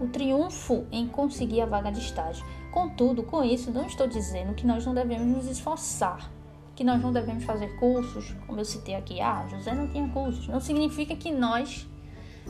o 0.01 0.07
triunfo 0.07 0.87
em 0.93 1.09
conseguir 1.09 1.61
a 1.63 1.67
vaga 1.67 1.91
de 1.91 1.99
estágio. 1.99 2.47
Contudo, 2.71 3.25
com 3.25 3.43
isso, 3.43 3.73
não 3.73 3.87
estou 3.87 4.07
dizendo 4.07 4.55
que 4.55 4.65
nós 4.65 4.87
não 4.87 4.95
devemos 4.95 5.27
nos 5.27 5.47
esforçar, 5.47 6.31
que 6.77 6.85
nós 6.85 7.03
não 7.03 7.13
devemos 7.13 7.43
fazer 7.43 7.77
cursos, 7.81 8.33
como 8.47 8.61
eu 8.61 8.65
citei 8.65 8.95
aqui. 8.95 9.21
Ah, 9.21 9.45
José 9.51 9.75
não 9.75 9.89
tinha 9.89 10.09
cursos. 10.11 10.47
Não 10.47 10.61
significa 10.61 11.17
que 11.17 11.33
nós 11.33 11.89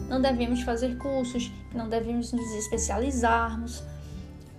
não 0.08 0.20
devemos 0.20 0.62
fazer 0.62 0.96
cursos, 0.98 1.50
que 1.70 1.76
não 1.76 1.88
devemos 1.88 2.32
nos 2.32 2.54
especializarmos, 2.54 3.82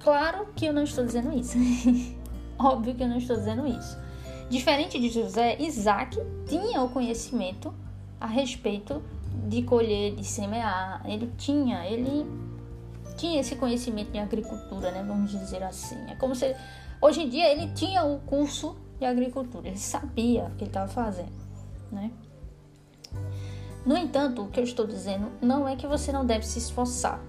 Claro 0.08 0.48
que 0.56 0.65
eu 0.65 0.72
não 0.72 0.84
estou 0.84 1.03
dizendo 1.03 1.38
isso. 1.38 1.58
Óbvio 2.58 2.96
que 2.96 3.03
eu 3.03 3.10
não 3.10 3.17
estou 3.17 3.36
dizendo 3.36 3.67
isso. 3.67 3.98
Diferente 4.50 4.98
de 4.98 5.10
José, 5.10 5.58
Isaac 5.60 6.17
tinha 6.48 6.82
o 6.82 6.88
conhecimento 6.88 7.74
a 8.17 8.25
respeito 8.25 9.03
de 9.50 9.63
colher, 9.63 10.15
de 10.15 10.24
semear. 10.24 11.01
Ele 11.06 11.29
tinha, 11.38 11.86
ele 11.86 12.25
tinha 13.17 13.41
esse 13.41 13.58
conhecimento 13.58 14.12
de 14.12 14.20
agricultura, 14.20 14.91
né? 14.91 15.03
Vamos 15.06 15.32
dizer 15.32 15.62
assim. 15.62 15.98
É 16.10 16.15
como 16.15 16.34
se 16.34 16.56
hoje 17.01 17.24
em 17.24 17.29
dia 17.29 17.51
ele 17.51 17.74
tinha 17.74 18.06
o 18.06 18.20
curso 18.20 18.77
de 18.98 19.06
agricultura, 19.06 19.67
ele 19.67 19.77
sabia 19.77 20.46
o 20.46 20.51
que 20.51 20.63
ele 20.63 20.70
estava 20.70 20.88
fazendo, 20.88 21.34
né? 21.91 22.12
No 23.88 23.98
entanto, 23.98 24.44
o 24.44 24.50
que 24.50 24.60
eu 24.60 24.63
estou 24.63 24.86
dizendo 24.86 25.32
não 25.41 25.67
é 25.67 25.75
que 25.75 25.88
você 25.88 26.12
não 26.12 26.25
deve 26.25 26.46
se 26.46 26.60
esforçar 26.60 27.20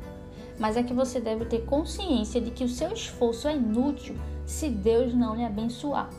mas 0.58 0.76
é 0.76 0.82
que 0.82 0.92
você 0.92 1.20
deve 1.20 1.44
ter 1.44 1.64
consciência 1.64 2.40
de 2.40 2.50
que 2.50 2.64
o 2.64 2.68
seu 2.68 2.92
esforço 2.92 3.46
é 3.46 3.54
inútil 3.54 4.16
se 4.44 4.68
Deus 4.68 5.14
não 5.14 5.36
lhe 5.36 5.44
abençoar. 5.44 6.10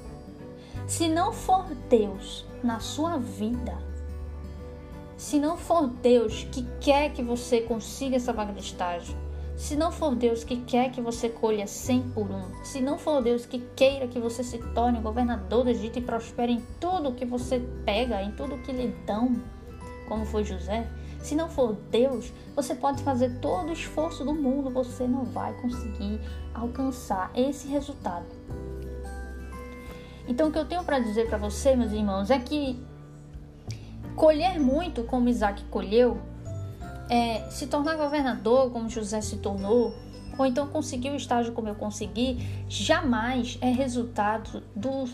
Se 0.87 1.07
não 1.09 1.33
for 1.33 1.65
Deus 1.89 2.45
na 2.63 2.79
sua 2.79 3.17
vida, 3.17 3.77
se 5.17 5.39
não 5.39 5.57
for 5.57 5.87
Deus 5.87 6.47
que 6.51 6.65
quer 6.79 7.11
que 7.11 7.21
você 7.21 7.61
consiga 7.61 8.15
essa 8.15 8.31
vaga 8.31 8.53
de 8.53 8.61
estágio, 8.61 9.15
se 9.57 9.75
não 9.75 9.91
for 9.91 10.15
Deus 10.15 10.45
que 10.45 10.55
quer 10.61 10.89
que 10.89 11.01
você 11.01 11.27
colha 11.27 11.67
100 11.67 12.11
por 12.11 12.31
um, 12.31 12.63
se 12.63 12.79
não 12.79 12.97
for 12.97 13.21
Deus 13.21 13.45
que 13.45 13.59
queira 13.75 14.07
que 14.07 14.19
você 14.19 14.41
se 14.41 14.57
torne 14.73 15.01
governador 15.01 15.65
do 15.65 15.69
Egito 15.69 15.99
e 15.99 16.01
prospere 16.01 16.53
em 16.53 16.63
tudo 16.79 17.13
que 17.13 17.25
você 17.25 17.59
pega, 17.85 18.21
em 18.23 18.31
tudo 18.31 18.57
que 18.59 18.71
lhe 18.71 18.95
dão, 19.05 19.35
como 20.09 20.25
foi 20.25 20.43
José, 20.43 20.85
se 21.21 21.35
não 21.35 21.47
for 21.47 21.77
Deus, 21.91 22.33
você 22.55 22.73
pode 22.73 23.03
fazer 23.03 23.39
todo 23.39 23.69
o 23.69 23.73
esforço 23.73 24.25
do 24.25 24.33
mundo, 24.33 24.69
você 24.69 25.07
não 25.07 25.23
vai 25.23 25.53
conseguir 25.61 26.19
alcançar 26.53 27.31
esse 27.35 27.67
resultado. 27.67 28.25
Então, 30.27 30.49
o 30.49 30.51
que 30.51 30.59
eu 30.59 30.65
tenho 30.65 30.83
para 30.83 30.99
dizer 30.99 31.27
para 31.27 31.37
você, 31.37 31.75
meus 31.75 31.91
irmãos, 31.91 32.29
é 32.29 32.39
que 32.39 32.79
colher 34.15 34.59
muito, 34.59 35.03
como 35.03 35.29
Isaac 35.29 35.63
colheu, 35.65 36.19
é, 37.09 37.49
se 37.49 37.67
tornar 37.67 37.95
governador, 37.95 38.71
como 38.71 38.89
José 38.89 39.21
se 39.21 39.37
tornou, 39.37 39.93
ou 40.37 40.45
então 40.45 40.67
conseguir 40.67 41.09
o 41.09 41.15
estágio 41.15 41.51
como 41.51 41.67
eu 41.67 41.75
consegui, 41.75 42.37
jamais 42.69 43.57
é 43.61 43.69
resultado 43.69 44.63
do 44.75 45.05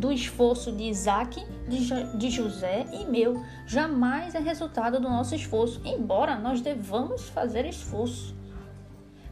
do 0.00 0.10
esforço 0.10 0.72
de 0.72 0.84
Isaac, 0.84 1.46
de, 1.68 2.16
de 2.16 2.30
José 2.30 2.86
e 2.90 3.04
meu. 3.04 3.44
Jamais 3.66 4.34
é 4.34 4.38
resultado 4.38 4.98
do 4.98 5.10
nosso 5.10 5.34
esforço, 5.34 5.78
embora 5.84 6.36
nós 6.36 6.62
devamos 6.62 7.28
fazer 7.28 7.66
esforço. 7.66 8.34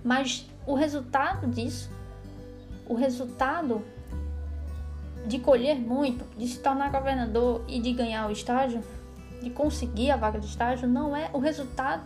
Mas 0.05 0.47
o 0.67 0.75
resultado 0.75 1.47
disso, 1.47 1.91
o 2.87 2.95
resultado 2.95 3.83
de 5.27 5.39
colher 5.39 5.77
muito, 5.77 6.25
de 6.37 6.47
se 6.47 6.59
tornar 6.61 6.93
governador 6.93 7.65
e 7.67 7.81
de 7.81 7.93
ganhar 7.95 8.29
o 8.29 8.31
estágio, 8.31 8.83
de 9.43 9.49
conseguir 9.49 10.11
a 10.11 10.17
vaga 10.17 10.39
de 10.39 10.47
estágio, 10.47 10.87
não 10.87 11.17
é 11.17 11.31
o 11.33 11.39
resultado. 11.39 12.03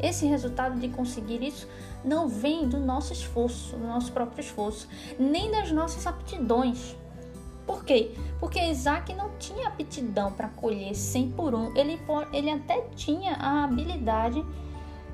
Esse 0.00 0.26
resultado 0.26 0.80
de 0.80 0.88
conseguir 0.88 1.42
isso 1.44 1.68
não 2.04 2.26
vem 2.26 2.68
do 2.68 2.78
nosso 2.78 3.12
esforço, 3.12 3.76
do 3.76 3.86
nosso 3.86 4.10
próprio 4.10 4.40
esforço, 4.40 4.88
nem 5.16 5.50
das 5.50 5.70
nossas 5.70 6.06
aptidões. 6.06 6.96
Por 7.70 7.84
quê? 7.84 8.10
Porque 8.40 8.60
Isaac 8.60 9.14
não 9.14 9.30
tinha 9.38 9.68
aptidão 9.68 10.32
para 10.32 10.48
colher 10.48 10.92
100 10.92 11.30
por 11.30 11.54
um. 11.54 11.72
Ele, 11.76 12.00
ele 12.32 12.50
até 12.50 12.80
tinha 12.96 13.34
a 13.34 13.62
habilidade 13.62 14.44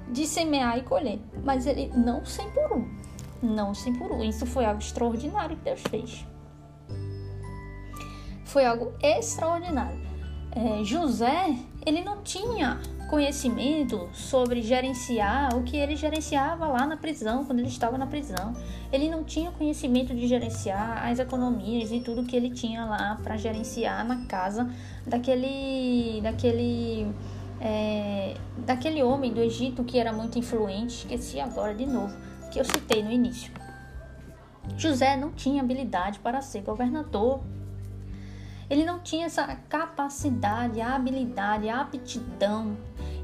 de 0.08 0.26
semear 0.26 0.78
e 0.78 0.82
colher, 0.82 1.20
mas 1.44 1.66
ele 1.66 1.88
não 1.94 2.24
100 2.24 2.50
por 2.52 2.72
um. 2.72 2.88
Não 3.42 3.74
100 3.74 3.96
por 3.96 4.10
um. 4.10 4.24
Isso 4.24 4.46
foi 4.46 4.64
algo 4.64 4.80
extraordinário 4.80 5.54
que 5.54 5.64
Deus 5.64 5.82
fez. 5.90 6.26
Foi 8.46 8.64
algo 8.64 8.94
extraordinário. 9.02 10.00
é, 10.52 10.82
José, 10.82 11.54
ele 11.84 12.02
não 12.02 12.22
tinha 12.22 12.80
conhecimento 13.08 14.08
sobre 14.12 14.62
gerenciar 14.62 15.56
o 15.56 15.62
que 15.62 15.76
ele 15.76 15.96
gerenciava 15.96 16.66
lá 16.66 16.86
na 16.86 16.96
prisão, 16.96 17.44
quando 17.44 17.60
ele 17.60 17.68
estava 17.68 17.96
na 17.96 18.06
prisão. 18.06 18.54
Ele 18.92 19.08
não 19.08 19.24
tinha 19.24 19.50
conhecimento 19.52 20.14
de 20.14 20.26
gerenciar 20.26 21.06
as 21.06 21.18
economias 21.18 21.92
e 21.92 22.00
tudo 22.00 22.24
que 22.24 22.36
ele 22.36 22.50
tinha 22.50 22.84
lá 22.84 23.18
para 23.22 23.36
gerenciar 23.36 24.06
na 24.06 24.26
casa 24.26 24.68
daquele, 25.06 26.20
daquele, 26.20 27.06
é, 27.60 28.34
daquele 28.58 29.02
homem 29.02 29.32
do 29.32 29.40
Egito 29.40 29.84
que 29.84 29.98
era 29.98 30.12
muito 30.12 30.38
influente. 30.38 30.94
Esqueci 30.94 31.40
agora 31.40 31.74
de 31.74 31.86
novo, 31.86 32.16
que 32.50 32.58
eu 32.58 32.64
citei 32.64 33.02
no 33.02 33.10
início. 33.10 33.52
José 34.76 35.16
não 35.16 35.30
tinha 35.30 35.62
habilidade 35.62 36.18
para 36.18 36.40
ser 36.40 36.62
governador 36.62 37.40
ele 38.68 38.84
não 38.84 38.98
tinha 38.98 39.26
essa 39.26 39.46
capacidade, 39.68 40.80
a 40.80 40.96
habilidade, 40.96 41.68
a 41.68 41.80
aptidão. 41.80 42.76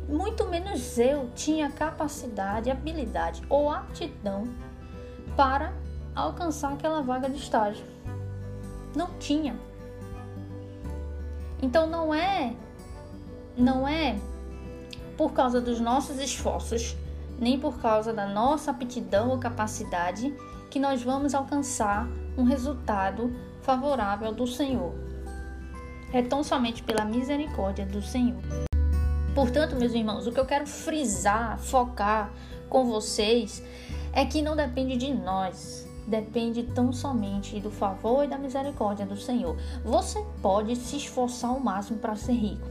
Muito 0.08 0.46
menos 0.46 0.98
eu 0.98 1.30
tinha 1.34 1.70
capacidade, 1.70 2.70
habilidade 2.70 3.42
ou 3.48 3.70
aptidão 3.70 4.48
para 5.36 5.72
alcançar 6.14 6.72
aquela 6.72 7.02
vaga 7.02 7.28
de 7.30 7.38
estágio. 7.38 7.84
Não 8.94 9.08
tinha. 9.18 9.56
Então 11.62 11.86
não 11.86 12.14
é 12.14 12.54
não 13.56 13.86
é 13.86 14.18
por 15.16 15.32
causa 15.32 15.60
dos 15.60 15.78
nossos 15.78 16.18
esforços, 16.18 16.96
nem 17.38 17.58
por 17.58 17.80
causa 17.80 18.12
da 18.12 18.26
nossa 18.26 18.70
aptidão 18.70 19.30
ou 19.30 19.38
capacidade 19.38 20.34
que 20.70 20.80
nós 20.80 21.02
vamos 21.02 21.34
alcançar 21.34 22.08
um 22.36 22.44
resultado 22.44 23.32
favorável 23.60 24.32
do 24.32 24.46
Senhor 24.46 24.92
é 26.12 26.22
tão 26.22 26.44
somente 26.44 26.82
pela 26.82 27.04
misericórdia 27.04 27.86
do 27.86 28.02
Senhor. 28.02 28.42
Portanto, 29.34 29.76
meus 29.76 29.94
irmãos, 29.94 30.26
o 30.26 30.32
que 30.32 30.38
eu 30.38 30.44
quero 30.44 30.66
frisar, 30.66 31.58
focar 31.58 32.30
com 32.68 32.84
vocês 32.84 33.62
é 34.12 34.26
que 34.26 34.42
não 34.42 34.54
depende 34.54 34.94
de 34.96 35.12
nós, 35.12 35.88
depende 36.06 36.62
tão 36.64 36.92
somente 36.92 37.58
do 37.58 37.70
favor 37.70 38.24
e 38.24 38.28
da 38.28 38.36
misericórdia 38.36 39.06
do 39.06 39.16
Senhor. 39.16 39.56
Você 39.84 40.22
pode 40.42 40.76
se 40.76 40.96
esforçar 40.96 41.50
ao 41.50 41.60
máximo 41.60 41.98
para 41.98 42.14
ser 42.14 42.32
rico, 42.32 42.68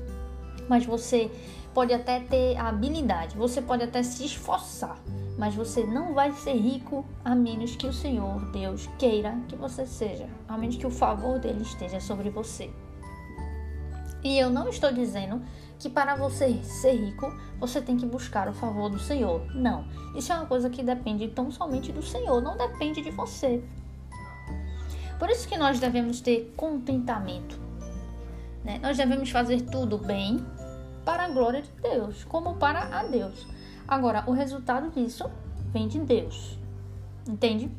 mas 0.69 0.85
você 0.85 1.31
pode 1.73 1.93
até 1.93 2.19
ter 2.19 2.55
a 2.57 2.67
habilidade, 2.67 3.35
você 3.35 3.59
pode 3.59 3.83
até 3.83 4.03
se 4.03 4.23
esforçar, 4.23 4.99
mas 5.39 5.55
você 5.55 5.83
não 5.83 6.13
vai 6.13 6.31
ser 6.33 6.53
rico 6.53 7.03
a 7.25 7.33
menos 7.33 7.75
que 7.75 7.87
o 7.87 7.93
Senhor, 7.93 8.51
Deus, 8.51 8.87
queira 8.99 9.35
que 9.47 9.55
você 9.55 9.87
seja, 9.87 10.29
a 10.47 10.55
menos 10.57 10.75
que 10.75 10.85
o 10.85 10.91
favor 10.91 11.39
dele 11.39 11.63
esteja 11.63 11.99
sobre 11.99 12.29
você. 12.29 12.69
E 14.23 14.37
eu 14.37 14.51
não 14.51 14.69
estou 14.69 14.91
dizendo 14.91 15.41
que 15.81 15.89
para 15.89 16.15
você 16.15 16.61
ser 16.63 16.93
rico, 16.93 17.33
você 17.59 17.81
tem 17.81 17.97
que 17.97 18.05
buscar 18.05 18.47
o 18.47 18.53
favor 18.53 18.87
do 18.87 18.99
Senhor. 18.99 19.43
Não. 19.55 19.83
Isso 20.15 20.31
é 20.31 20.35
uma 20.35 20.45
coisa 20.45 20.69
que 20.69 20.83
depende 20.83 21.27
tão 21.29 21.49
somente 21.49 21.91
do 21.91 22.03
Senhor, 22.03 22.39
não 22.39 22.55
depende 22.55 23.01
de 23.01 23.09
você. 23.09 23.63
Por 25.17 25.27
isso 25.29 25.47
que 25.47 25.57
nós 25.57 25.79
devemos 25.79 26.21
ter 26.21 26.53
contentamento. 26.55 27.59
Né? 28.63 28.79
Nós 28.81 28.95
devemos 28.95 29.31
fazer 29.31 29.61
tudo 29.61 29.97
bem 29.97 30.45
para 31.03 31.25
a 31.25 31.29
glória 31.29 31.63
de 31.63 31.71
Deus, 31.81 32.23
como 32.25 32.55
para 32.55 32.99
a 32.99 33.03
Deus. 33.03 33.47
Agora, 33.87 34.23
o 34.27 34.33
resultado 34.33 34.91
disso 34.91 35.29
vem 35.71 35.87
de 35.87 35.99
Deus. 35.99 36.59
Entende? 37.27 37.71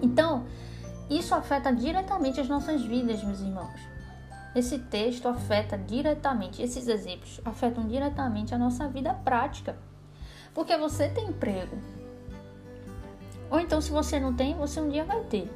Então, 0.00 0.46
isso 1.10 1.34
afeta 1.34 1.72
diretamente 1.72 2.40
as 2.40 2.48
nossas 2.48 2.82
vidas, 2.82 3.22
meus 3.24 3.40
irmãos. 3.40 3.95
Esse 4.56 4.78
texto 4.78 5.28
afeta 5.28 5.76
diretamente, 5.76 6.62
esses 6.62 6.88
exemplos 6.88 7.42
afetam 7.44 7.86
diretamente 7.86 8.54
a 8.54 8.58
nossa 8.58 8.88
vida 8.88 9.12
prática. 9.12 9.76
Porque 10.54 10.74
você 10.78 11.10
tem 11.10 11.28
emprego. 11.28 11.76
Ou 13.50 13.60
então, 13.60 13.82
se 13.82 13.90
você 13.90 14.18
não 14.18 14.32
tem, 14.32 14.54
você 14.54 14.80
um 14.80 14.88
dia 14.88 15.04
vai 15.04 15.20
ter. 15.24 15.50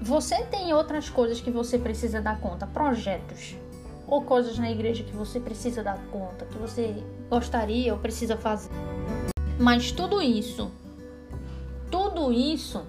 Você 0.00 0.44
tem 0.44 0.72
outras 0.72 1.10
coisas 1.10 1.40
que 1.40 1.50
você 1.50 1.76
precisa 1.80 2.22
dar 2.22 2.38
conta, 2.38 2.64
projetos, 2.64 3.56
ou 4.06 4.22
coisas 4.22 4.56
na 4.56 4.70
igreja 4.70 5.02
que 5.02 5.12
você 5.12 5.40
precisa 5.40 5.82
dar 5.82 5.98
conta, 6.12 6.44
que 6.44 6.58
você 6.58 7.02
gostaria 7.28 7.92
ou 7.92 7.98
precisa 7.98 8.36
fazer. 8.36 8.70
Mas 9.58 9.90
tudo 9.90 10.22
isso, 10.22 10.70
tudo 11.90 12.32
isso, 12.32 12.86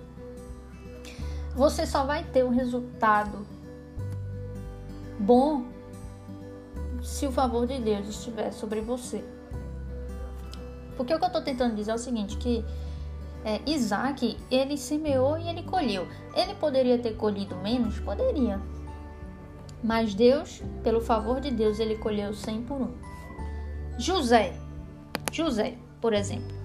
você 1.56 1.88
só 1.88 2.06
vai 2.06 2.24
ter 2.24 2.44
o 2.44 2.50
resultado 2.50 3.60
bom 5.22 5.66
se 7.02 7.26
o 7.26 7.32
favor 7.32 7.66
de 7.68 7.80
Deus 7.80 8.08
estiver 8.08 8.52
sobre 8.52 8.82
você. 8.82 9.24
Porque 10.98 11.14
o 11.14 11.18
que 11.18 11.24
eu 11.24 11.28
estou 11.28 11.42
tentando 11.42 11.76
dizer 11.76 11.92
é 11.92 11.96
o 11.96 11.98
seguinte, 11.98 12.38
que 12.38 12.64
é, 13.44 13.60
Isaac, 13.66 14.38
ele 14.52 14.78
semeou 14.78 15.38
e 15.38 15.48
ele 15.48 15.64
colheu. 15.64 16.08
Ele 16.36 16.54
poderia 16.56 16.98
ter 16.98 17.16
colhido 17.16 17.56
menos? 17.58 18.00
Poderia. 18.00 18.62
Mas 19.84 20.14
Deus, 20.14 20.62
pelo 20.84 21.02
favor 21.02 21.40
de 21.40 21.50
Deus, 21.50 21.80
ele 21.80 21.96
colheu 21.96 22.34
100 22.34 22.64
por 22.64 22.82
um. 22.82 22.92
José, 23.98 24.54
José, 25.32 25.76
por 26.00 26.14
exemplo. 26.14 26.56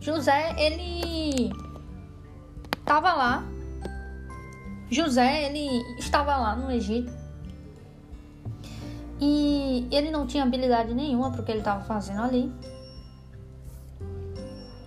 José, 0.00 0.54
ele 0.58 1.50
estava 2.78 3.12
lá 3.12 3.44
José, 4.90 5.46
ele 5.46 5.82
estava 5.98 6.36
lá 6.36 6.54
no 6.54 6.70
Egito 6.70 7.12
e 9.20 9.88
ele 9.90 10.10
não 10.10 10.26
tinha 10.26 10.44
habilidade 10.44 10.94
nenhuma 10.94 11.30
para 11.30 11.40
o 11.40 11.44
que 11.44 11.50
ele 11.50 11.60
estava 11.60 11.82
fazendo 11.84 12.22
ali. 12.22 12.52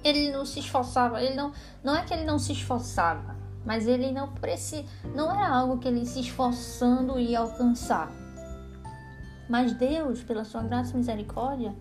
Ele 0.03 0.31
não 0.31 0.45
se 0.45 0.59
esforçava, 0.59 1.21
ele 1.21 1.35
não, 1.35 1.51
não 1.83 1.95
é 1.95 2.03
que 2.03 2.13
ele 2.13 2.23
não 2.23 2.39
se 2.39 2.53
esforçava, 2.53 3.35
mas 3.65 3.85
ele 3.85 4.11
não 4.11 4.29
precisa, 4.29 4.85
não 5.13 5.29
era 5.29 5.49
algo 5.49 5.77
que 5.77 5.87
ele 5.87 6.05
se 6.05 6.21
esforçando 6.21 7.19
ia 7.19 7.39
alcançar. 7.39 8.09
Mas 9.49 9.73
Deus, 9.73 10.23
pela 10.23 10.45
sua 10.45 10.61
graça 10.61 10.93
e 10.93 10.97
misericórdia, 10.97 11.75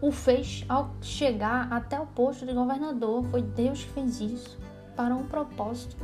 o 0.00 0.10
fez 0.10 0.64
ao 0.68 0.90
chegar 1.00 1.72
até 1.72 2.00
o 2.00 2.06
posto 2.06 2.46
de 2.46 2.52
governador. 2.52 3.24
Foi 3.26 3.42
Deus 3.42 3.84
que 3.84 3.90
fez 3.90 4.20
isso 4.20 4.58
para 4.96 5.14
um 5.14 5.26
propósito. 5.26 5.96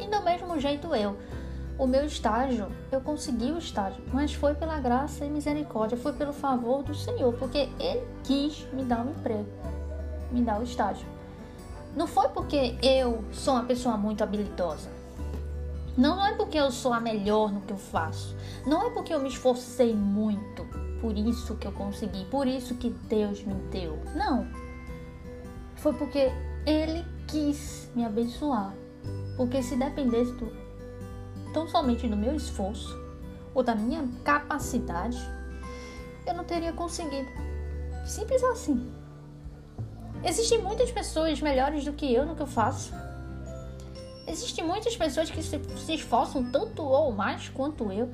E 0.00 0.08
do 0.08 0.22
mesmo 0.22 0.58
jeito 0.58 0.94
eu. 0.94 1.16
O 1.78 1.86
meu 1.86 2.04
estágio, 2.04 2.70
eu 2.92 3.00
consegui 3.00 3.52
o 3.52 3.58
estágio, 3.58 4.02
mas 4.12 4.34
foi 4.34 4.54
pela 4.54 4.78
graça 4.78 5.24
e 5.24 5.30
misericórdia, 5.30 5.96
foi 5.96 6.12
pelo 6.12 6.32
favor 6.32 6.82
do 6.82 6.94
Senhor, 6.94 7.32
porque 7.34 7.70
Ele 7.78 8.06
quis 8.22 8.66
me 8.72 8.84
dar 8.84 9.00
um 9.00 9.10
emprego, 9.10 9.48
me 10.30 10.42
dar 10.42 10.60
o 10.60 10.62
estágio. 10.62 11.06
Não 11.96 12.06
foi 12.06 12.28
porque 12.28 12.76
eu 12.82 13.24
sou 13.32 13.54
uma 13.54 13.64
pessoa 13.64 13.96
muito 13.96 14.22
habilidosa. 14.22 14.90
Não, 15.96 16.24
é 16.24 16.34
porque 16.34 16.58
eu 16.58 16.70
sou 16.70 16.92
a 16.92 17.00
melhor 17.00 17.50
no 17.50 17.60
que 17.62 17.72
eu 17.72 17.78
faço. 17.78 18.36
Não 18.66 18.86
é 18.86 18.90
porque 18.90 19.12
eu 19.12 19.20
me 19.20 19.28
esforcei 19.28 19.94
muito. 19.94 20.64
Por 21.00 21.16
isso 21.16 21.56
que 21.56 21.66
eu 21.66 21.72
consegui. 21.72 22.24
Por 22.26 22.46
isso 22.46 22.74
que 22.74 22.90
Deus 22.90 23.42
me 23.42 23.54
deu. 23.70 23.98
Não. 24.14 24.46
Foi 25.76 25.92
porque 25.94 26.30
Ele 26.64 27.04
quis 27.26 27.90
me 27.94 28.04
abençoar. 28.04 28.72
Porque 29.36 29.62
se 29.62 29.76
dependesse 29.76 30.32
do, 30.32 30.52
tão 31.52 31.68
somente 31.68 32.06
do 32.08 32.16
meu 32.16 32.34
esforço 32.34 32.98
ou 33.54 33.62
da 33.62 33.74
minha 33.74 34.08
capacidade, 34.24 35.18
eu 36.26 36.34
não 36.34 36.44
teria 36.44 36.72
conseguido. 36.72 37.28
Simples 38.04 38.42
assim. 38.44 38.92
Existem 40.24 40.60
muitas 40.62 40.90
pessoas 40.90 41.40
melhores 41.40 41.84
do 41.84 41.92
que 41.92 42.12
eu 42.12 42.26
no 42.26 42.36
que 42.36 42.42
eu 42.42 42.46
faço. 42.46 42.92
Existem 44.26 44.64
muitas 44.64 44.96
pessoas 44.96 45.30
que 45.30 45.42
se, 45.42 45.58
se 45.76 45.94
esforçam 45.94 46.50
tanto 46.50 46.82
ou 46.82 47.12
mais 47.12 47.48
quanto 47.48 47.90
eu. 47.90 48.10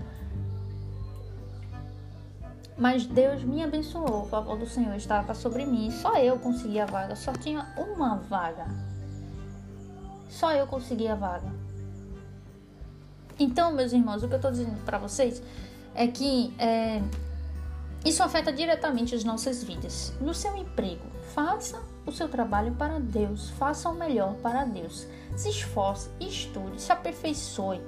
Mas 2.78 3.06
Deus 3.06 3.42
me 3.42 3.62
abençoou, 3.62 4.22
o 4.22 4.26
favor 4.26 4.56
do 4.56 4.66
Senhor 4.66 4.94
estava 4.94 5.34
sobre 5.34 5.64
mim. 5.64 5.90
Só 5.90 6.16
eu 6.18 6.38
consegui 6.38 6.78
a 6.78 6.86
vaga, 6.86 7.16
só 7.16 7.32
tinha 7.32 7.66
uma 7.76 8.16
vaga. 8.16 8.66
Só 10.28 10.52
eu 10.52 10.66
consegui 10.66 11.08
a 11.08 11.14
vaga. 11.14 11.52
Então, 13.38 13.72
meus 13.72 13.92
irmãos, 13.92 14.22
o 14.22 14.28
que 14.28 14.34
eu 14.34 14.38
estou 14.38 14.50
dizendo 14.50 14.82
para 14.84 14.98
vocês 14.98 15.42
é 15.94 16.06
que 16.06 16.54
é, 16.58 17.02
isso 18.04 18.22
afeta 18.22 18.52
diretamente 18.52 19.14
as 19.14 19.24
nossas 19.24 19.62
vidas. 19.62 20.12
No 20.20 20.32
seu 20.32 20.56
emprego, 20.56 21.04
faça 21.34 21.82
o 22.06 22.12
seu 22.12 22.28
trabalho 22.28 22.72
para 22.72 22.98
Deus, 22.98 23.50
faça 23.50 23.88
o 23.88 23.94
melhor 23.94 24.34
para 24.36 24.64
Deus. 24.64 25.06
Se 25.36 25.50
esforce, 25.50 26.08
estude, 26.20 26.80
se 26.80 26.92
aperfeiçoe. 26.92 27.80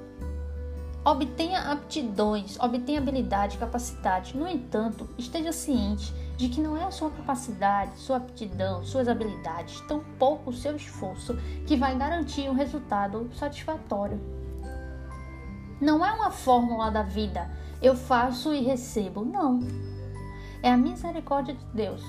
Obtenha 1.05 1.73
aptidões, 1.73 2.59
obtenha 2.61 2.99
habilidade, 2.99 3.57
capacidade. 3.57 4.37
No 4.37 4.47
entanto, 4.47 5.09
esteja 5.17 5.53
ciente 5.53 6.13
de 6.39 6.49
que 6.49 6.61
não 6.61 6.77
é 6.77 6.85
a 6.85 6.91
sua 6.93 7.11
capacidade, 7.11 7.99
sua 7.99 8.19
aptidão, 8.19 8.85
suas 8.85 9.09
habilidades, 9.09 9.81
tampouco 9.89 10.51
o 10.51 10.55
seu 10.55 10.77
esforço 10.77 11.37
que 11.67 11.77
vai 11.77 11.99
garantir 11.99 12.49
um 12.49 12.55
resultado 12.55 13.29
satisfatório. 13.35 14.21
Não 15.81 16.07
é 16.07 16.13
uma 16.13 16.31
fórmula 16.31 16.93
da 16.93 17.03
vida. 17.03 17.51
Eu 17.83 17.97
faço 17.97 18.55
e 18.55 18.63
recebo. 18.63 19.25
Não. 19.25 19.59
É 20.63 20.71
a 20.71 20.77
misericórdia 20.77 21.55
de 21.55 21.65
Deus. 21.75 22.05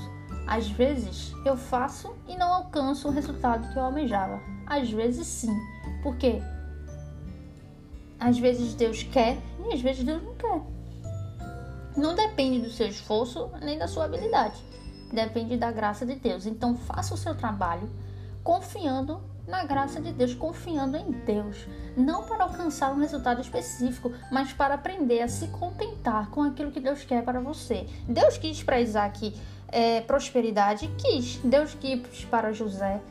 Às 0.46 0.70
vezes 0.70 1.34
eu 1.44 1.58
faço 1.58 2.16
e 2.28 2.38
não 2.38 2.54
alcanço 2.54 3.08
o 3.08 3.12
resultado 3.12 3.68
que 3.74 3.80
eu 3.80 3.84
almejava. 3.84 4.40
Às 4.68 4.92
vezes 4.92 5.26
sim. 5.26 5.56
Por 6.04 6.16
quê? 6.18 6.40
Às 8.20 8.38
vezes 8.38 8.76
Deus 8.76 9.02
quer 9.02 9.40
e 9.66 9.74
às 9.74 9.82
vezes 9.82 10.04
Deus 10.04 10.22
não 10.22 10.36
quer. 10.36 10.79
Não 12.00 12.16
depende 12.16 12.62
do 12.62 12.72
seu 12.72 12.88
esforço 12.88 13.52
nem 13.62 13.78
da 13.78 13.88
sua 13.88 14.06
habilidade. 14.06 14.64
Depende 15.12 15.58
da 15.58 15.72
graça 15.72 16.06
de 16.06 16.16
Deus. 16.16 16.46
Então 16.46 16.78
faça 16.78 17.14
o 17.14 17.18
seu 17.18 17.36
trabalho 17.36 17.90
confiando 18.44 19.22
na 19.46 19.66
graça 19.66 20.00
de 20.00 20.14
Deus, 20.14 20.34
confiando 20.34 20.96
em 20.96 21.12
Deus, 21.12 21.68
não 21.98 22.24
para 22.24 22.44
alcançar 22.44 22.92
um 22.92 23.00
resultado 23.00 23.42
específico, 23.42 24.12
mas 24.32 24.54
para 24.54 24.76
aprender 24.76 25.22
a 25.22 25.28
se 25.28 25.48
contentar 25.48 26.30
com 26.30 26.44
aquilo 26.44 26.72
que 26.72 26.80
Deus 26.80 27.04
quer 27.04 27.24
para 27.24 27.40
você. 27.40 27.88
Deus 28.08 28.38
quis 28.38 28.62
para 28.62 28.80
Isaac 28.80 29.36
é, 29.68 30.02
prosperidade, 30.02 30.88
quis. 30.98 31.38
Deus 31.44 31.74
quis 31.74 32.26
para 32.26 32.54
José, 32.54 33.02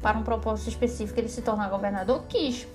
para 0.00 0.16
um 0.16 0.22
propósito 0.22 0.68
específico, 0.68 1.18
ele 1.18 1.28
se 1.28 1.42
tornar 1.42 1.68
governador, 1.68 2.24
quis. 2.28 2.66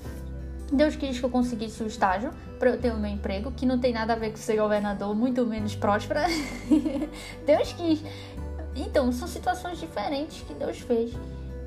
Deus 0.75 0.95
quis 0.95 1.19
que 1.19 1.25
eu 1.25 1.29
conseguisse 1.29 1.81
o 1.83 1.87
estágio 1.87 2.31
para 2.59 2.69
eu 2.69 2.79
ter 2.79 2.91
o 2.91 2.97
meu 2.97 3.11
emprego, 3.11 3.51
que 3.51 3.65
não 3.65 3.79
tem 3.79 3.93
nada 3.93 4.13
a 4.13 4.15
ver 4.15 4.31
com 4.31 4.37
ser 4.37 4.57
governador, 4.57 5.15
muito 5.15 5.45
menos 5.45 5.75
próspera. 5.75 6.25
Deus 7.45 7.73
quis. 7.73 8.03
Então, 8.75 9.11
são 9.11 9.27
situações 9.27 9.79
diferentes 9.79 10.41
que 10.41 10.53
Deus 10.53 10.79
fez 10.79 11.13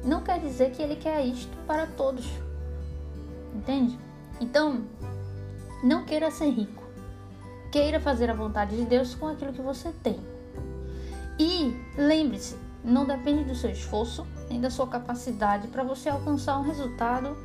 não 0.04 0.22
quer 0.22 0.40
dizer 0.40 0.70
que 0.70 0.82
ele 0.82 0.96
quer 0.96 1.24
isto 1.24 1.56
para 1.66 1.86
todos. 1.86 2.26
Entende? 3.54 3.98
Então, 4.40 4.84
não 5.82 6.04
queira 6.04 6.30
ser 6.30 6.50
rico. 6.50 6.82
Queira 7.72 8.00
fazer 8.00 8.30
a 8.30 8.34
vontade 8.34 8.76
de 8.76 8.84
Deus 8.84 9.14
com 9.14 9.26
aquilo 9.26 9.52
que 9.52 9.60
você 9.60 9.92
tem. 10.02 10.18
E 11.38 11.76
lembre-se, 11.96 12.56
não 12.82 13.04
depende 13.04 13.44
do 13.44 13.54
seu 13.54 13.70
esforço 13.70 14.26
nem 14.48 14.60
da 14.60 14.70
sua 14.70 14.86
capacidade 14.86 15.68
para 15.68 15.82
você 15.82 16.08
alcançar 16.08 16.58
um 16.58 16.62
resultado 16.62 17.36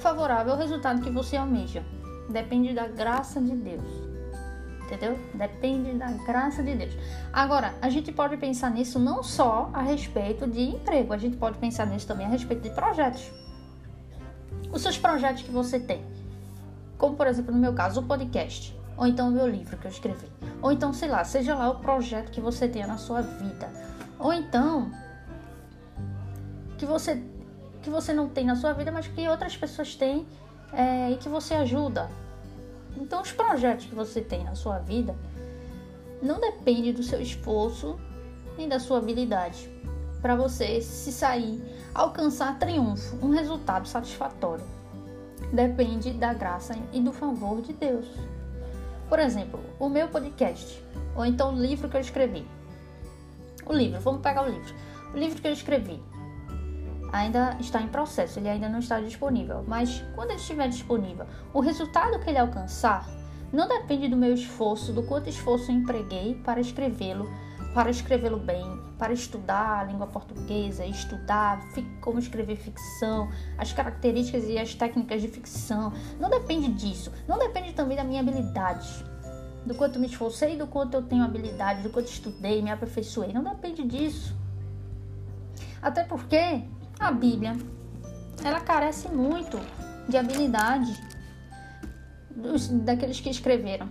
favorável 0.00 0.52
ao 0.52 0.58
resultado 0.58 1.02
que 1.02 1.10
você 1.10 1.36
almeja. 1.36 1.84
Depende 2.28 2.74
da 2.74 2.86
graça 2.86 3.40
de 3.40 3.54
Deus 3.54 4.10
entendeu? 4.90 5.16
Depende 5.34 5.92
da 5.92 6.10
graça 6.10 6.62
de 6.62 6.74
Deus. 6.74 6.92
Agora, 7.32 7.74
a 7.80 7.88
gente 7.88 8.10
pode 8.10 8.36
pensar 8.36 8.70
nisso 8.70 8.98
não 8.98 9.22
só 9.22 9.70
a 9.72 9.82
respeito 9.82 10.46
de 10.48 10.62
emprego, 10.62 11.12
a 11.12 11.18
gente 11.18 11.36
pode 11.36 11.58
pensar 11.58 11.86
nisso 11.86 12.06
também 12.06 12.26
a 12.26 12.28
respeito 12.28 12.62
de 12.62 12.70
projetos. 12.70 13.30
Os 14.72 14.82
seus 14.82 14.98
projetos 14.98 15.42
que 15.42 15.50
você 15.50 15.78
tem. 15.78 16.04
Como, 16.98 17.16
por 17.16 17.26
exemplo, 17.26 17.54
no 17.54 17.60
meu 17.60 17.72
caso, 17.72 18.00
o 18.00 18.02
podcast. 18.02 18.76
Ou 18.96 19.06
então 19.06 19.28
o 19.28 19.30
meu 19.30 19.46
livro 19.46 19.76
que 19.76 19.86
eu 19.86 19.90
escrevi. 19.90 20.26
Ou 20.60 20.70
então, 20.72 20.92
sei 20.92 21.08
lá, 21.08 21.24
seja 21.24 21.54
lá 21.54 21.70
o 21.70 21.76
projeto 21.76 22.30
que 22.30 22.40
você 22.40 22.68
tenha 22.68 22.86
na 22.86 22.98
sua 22.98 23.22
vida. 23.22 23.70
Ou 24.18 24.32
então, 24.32 24.90
que 26.76 26.84
você, 26.84 27.22
que 27.82 27.90
você 27.90 28.12
não 28.12 28.28
tem 28.28 28.44
na 28.44 28.56
sua 28.56 28.72
vida, 28.72 28.90
mas 28.90 29.06
que 29.06 29.28
outras 29.28 29.56
pessoas 29.56 29.94
têm 29.94 30.26
é, 30.72 31.10
e 31.10 31.16
que 31.16 31.28
você 31.28 31.54
ajuda. 31.54 32.10
Então, 32.96 33.22
os 33.22 33.32
projetos 33.32 33.86
que 33.86 33.94
você 33.94 34.20
tem 34.20 34.44
na 34.44 34.54
sua 34.54 34.78
vida 34.78 35.14
não 36.22 36.40
depende 36.40 36.92
do 36.92 37.02
seu 37.02 37.20
esforço 37.20 37.98
nem 38.56 38.68
da 38.68 38.78
sua 38.78 38.98
habilidade 38.98 39.70
para 40.20 40.36
você 40.36 40.80
se 40.82 41.10
sair, 41.10 41.62
alcançar 41.94 42.58
triunfo, 42.58 43.16
um 43.24 43.30
resultado 43.30 43.88
satisfatório. 43.88 44.64
Depende 45.52 46.12
da 46.12 46.34
graça 46.34 46.76
e 46.92 47.00
do 47.00 47.12
favor 47.12 47.62
de 47.62 47.72
Deus. 47.72 48.06
Por 49.08 49.18
exemplo, 49.18 49.58
o 49.78 49.88
meu 49.88 50.08
podcast, 50.08 50.82
ou 51.16 51.24
então 51.24 51.54
o 51.54 51.58
livro 51.58 51.88
que 51.88 51.96
eu 51.96 52.00
escrevi. 52.00 52.46
O 53.66 53.72
livro, 53.72 54.00
vamos 54.00 54.20
pegar 54.20 54.42
o 54.42 54.48
livro. 54.48 54.74
O 55.12 55.16
livro 55.16 55.40
que 55.40 55.48
eu 55.48 55.52
escrevi 55.52 56.00
ainda 57.12 57.56
está 57.60 57.80
em 57.80 57.88
processo, 57.88 58.38
ele 58.38 58.48
ainda 58.48 58.68
não 58.68 58.78
está 58.78 59.00
disponível. 59.00 59.64
Mas 59.66 60.02
quando 60.14 60.30
ele 60.30 60.40
estiver 60.40 60.68
disponível, 60.68 61.26
o 61.52 61.60
resultado 61.60 62.18
que 62.20 62.30
ele 62.30 62.38
alcançar 62.38 63.08
não 63.52 63.66
depende 63.66 64.08
do 64.08 64.16
meu 64.16 64.32
esforço, 64.32 64.92
do 64.92 65.02
quanto 65.02 65.28
esforço 65.28 65.70
eu 65.70 65.76
empreguei 65.76 66.34
para 66.44 66.60
escrevê-lo, 66.60 67.28
para 67.74 67.90
escrevê-lo 67.90 68.38
bem, 68.38 68.64
para 68.98 69.12
estudar 69.12 69.80
a 69.80 69.84
língua 69.84 70.06
portuguesa, 70.06 70.84
estudar 70.84 71.60
como 72.00 72.18
escrever 72.18 72.56
ficção, 72.56 73.28
as 73.56 73.72
características 73.72 74.44
e 74.44 74.58
as 74.58 74.74
técnicas 74.74 75.22
de 75.22 75.28
ficção. 75.28 75.92
Não 76.18 76.28
depende 76.28 76.68
disso. 76.72 77.12
Não 77.26 77.38
depende 77.38 77.72
também 77.72 77.96
da 77.96 78.04
minha 78.04 78.20
habilidade. 78.20 79.04
Do 79.64 79.74
quanto 79.74 79.98
me 79.98 80.06
esforcei, 80.06 80.56
do 80.56 80.66
quanto 80.66 80.94
eu 80.94 81.02
tenho 81.02 81.24
habilidade, 81.24 81.82
do 81.82 81.90
quanto 81.90 82.08
estudei, 82.08 82.62
me 82.62 82.70
aperfeiçoei. 82.70 83.32
Não 83.32 83.42
depende 83.42 83.84
disso. 83.84 84.34
Até 85.82 86.04
porque 86.04 86.62
a 87.00 87.10
Bíblia, 87.10 87.56
ela 88.44 88.60
carece 88.60 89.08
muito 89.08 89.58
de 90.06 90.16
habilidade 90.18 90.94
dos, 92.30 92.68
daqueles 92.68 93.18
que 93.20 93.30
escreveram. 93.30 93.88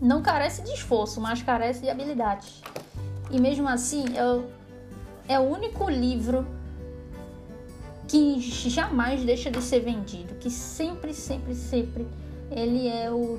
Não 0.00 0.22
carece 0.22 0.62
de 0.62 0.72
esforço, 0.72 1.20
mas 1.20 1.42
carece 1.42 1.82
de 1.82 1.90
habilidade. 1.90 2.62
E 3.30 3.40
mesmo 3.40 3.68
assim, 3.68 4.04
é, 4.16 5.34
é 5.34 5.38
o 5.38 5.42
único 5.42 5.88
livro 5.88 6.46
que 8.08 8.40
jamais 8.40 9.22
deixa 9.22 9.50
de 9.50 9.60
ser 9.62 9.80
vendido, 9.80 10.34
que 10.36 10.50
sempre, 10.50 11.12
sempre, 11.12 11.54
sempre 11.54 12.06
ele 12.50 12.88
é 12.88 13.10
o 13.10 13.38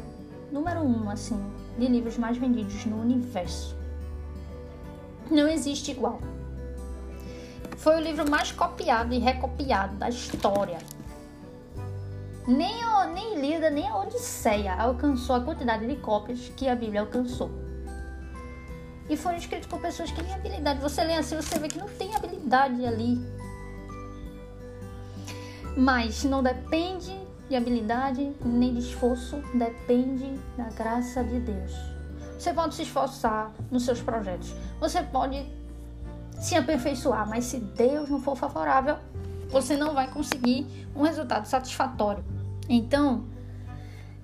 número 0.52 0.82
um, 0.82 1.10
assim, 1.10 1.40
de 1.78 1.88
livros 1.88 2.18
mais 2.18 2.38
vendidos 2.38 2.86
no 2.86 3.00
universo. 3.00 3.76
Não 5.30 5.48
existe 5.48 5.92
igual. 5.92 6.20
Foi 7.78 7.98
o 7.98 8.00
livro 8.00 8.30
mais 8.30 8.52
copiado 8.52 9.14
e 9.14 9.20
recopiado 9.20 9.96
da 9.98 10.10
história. 10.10 10.78
Nem, 12.48 12.84
a, 12.84 13.08
nem 13.08 13.40
Lida, 13.40 13.70
nem 13.70 13.88
a 13.88 13.98
Odisseia 13.98 14.76
alcançou 14.76 15.36
a 15.36 15.42
quantidade 15.42 15.88
de 15.88 15.96
cópias 15.96 16.52
que 16.56 16.68
a 16.68 16.76
Bíblia 16.76 17.02
alcançou. 17.02 17.50
E 19.10 19.18
foram 19.18 19.38
escritos 19.38 19.68
por 19.68 19.80
pessoas 19.80 20.12
que 20.12 20.24
têm 20.24 20.34
habilidade. 20.34 20.80
Você 20.80 21.04
lê 21.04 21.16
assim, 21.16 21.36
você 21.36 21.60
vê 21.60 21.68
que 21.68 21.78
não 21.78 21.88
tem 21.88 22.16
habilidade 22.16 22.86
ali. 22.86 23.20
Mas 25.76 26.24
não 26.24 26.42
depende 26.42 27.20
de 27.50 27.56
habilidade 27.56 28.36
nem 28.44 28.74
de 28.74 28.80
esforço, 28.80 29.38
depende 29.54 30.40
da 30.58 30.70
graça 30.70 31.24
de 31.24 31.40
Deus. 31.40 31.72
Você 32.38 32.54
pode 32.54 32.76
se 32.76 32.84
esforçar 32.84 33.52
nos 33.72 33.84
seus 33.86 34.02
projetos. 34.02 34.54
Você 34.80 35.02
pode 35.04 35.46
se 36.40 36.56
aperfeiçoar, 36.56 37.28
mas 37.28 37.46
se 37.46 37.60
Deus 37.60 38.10
não 38.10 38.22
for 38.22 38.36
favorável, 38.36 38.98
você 39.50 39.76
não 39.76 39.94
vai 39.94 40.10
conseguir 40.10 40.68
um 40.96 41.02
resultado 41.02 41.46
satisfatório. 41.46 42.24
Então, 42.68 43.26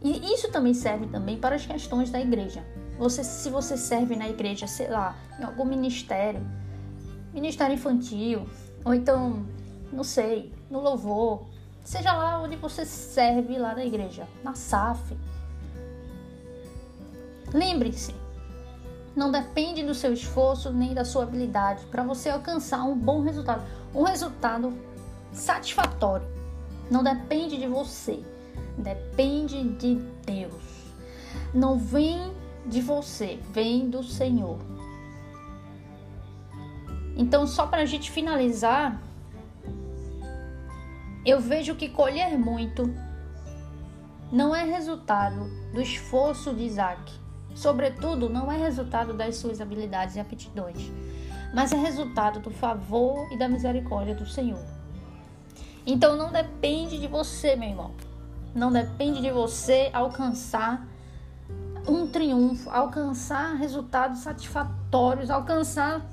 e 0.03 0.33
isso 0.33 0.51
também 0.51 0.73
serve 0.73 1.07
também 1.07 1.37
para 1.37 1.55
as 1.55 1.65
questões 1.65 2.09
da 2.09 2.19
igreja. 2.19 2.65
Você, 2.97 3.23
se 3.23 3.49
você 3.49 3.77
serve 3.77 4.15
na 4.15 4.29
igreja, 4.29 4.67
sei 4.67 4.87
lá, 4.89 5.15
em 5.39 5.43
algum 5.43 5.65
ministério, 5.65 6.41
ministério 7.33 7.73
infantil, 7.75 8.47
ou 8.83 8.93
então, 8.93 9.45
não 9.91 10.03
sei, 10.03 10.51
no 10.69 10.79
louvor, 10.79 11.45
seja 11.83 12.13
lá 12.13 12.41
onde 12.41 12.55
você 12.55 12.85
serve 12.85 13.57
lá 13.57 13.75
na 13.75 13.85
igreja, 13.85 14.27
na 14.43 14.53
SAF. 14.55 15.15
Lembre-se, 17.53 18.15
não 19.15 19.31
depende 19.31 19.83
do 19.83 19.93
seu 19.93 20.13
esforço 20.13 20.71
nem 20.71 20.93
da 20.93 21.03
sua 21.03 21.23
habilidade 21.23 21.85
para 21.87 22.03
você 22.03 22.29
alcançar 22.29 22.83
um 22.83 22.97
bom 22.97 23.21
resultado, 23.21 23.63
um 23.93 24.03
resultado 24.03 24.73
satisfatório. 25.33 26.25
Não 26.89 27.03
depende 27.03 27.57
de 27.57 27.67
você, 27.67 28.23
depende 28.77 29.63
de 29.63 29.95
Deus. 30.25 30.63
Não 31.53 31.77
vem 31.77 32.33
de 32.65 32.81
você, 32.81 33.39
vem 33.51 33.89
do 33.89 34.03
Senhor. 34.03 34.59
Então, 37.17 37.45
só 37.45 37.67
para 37.67 37.81
a 37.81 37.85
gente 37.85 38.09
finalizar, 38.09 39.01
eu 41.25 41.39
vejo 41.39 41.75
que 41.75 41.89
colher 41.89 42.37
muito 42.37 42.93
não 44.31 44.55
é 44.55 44.63
resultado 44.63 45.49
do 45.73 45.81
esforço 45.81 46.53
de 46.53 46.63
Isaac, 46.63 47.20
Sobretudo, 47.55 48.29
não 48.29 48.51
é 48.51 48.57
resultado 48.57 49.13
das 49.13 49.35
suas 49.35 49.61
habilidades 49.61 50.15
e 50.15 50.19
aptidões, 50.19 50.91
mas 51.53 51.71
é 51.71 51.77
resultado 51.77 52.39
do 52.39 52.51
favor 52.51 53.31
e 53.31 53.37
da 53.37 53.47
misericórdia 53.47 54.15
do 54.15 54.25
Senhor. 54.25 54.63
Então 55.85 56.15
não 56.15 56.31
depende 56.31 56.99
de 56.99 57.07
você, 57.07 57.55
meu 57.55 57.69
irmão. 57.69 57.91
Não 58.53 58.71
depende 58.71 59.21
de 59.21 59.31
você 59.31 59.89
alcançar 59.93 60.87
um 61.87 62.07
triunfo, 62.07 62.69
alcançar 62.69 63.55
resultados 63.55 64.19
satisfatórios, 64.19 65.29
alcançar 65.29 66.05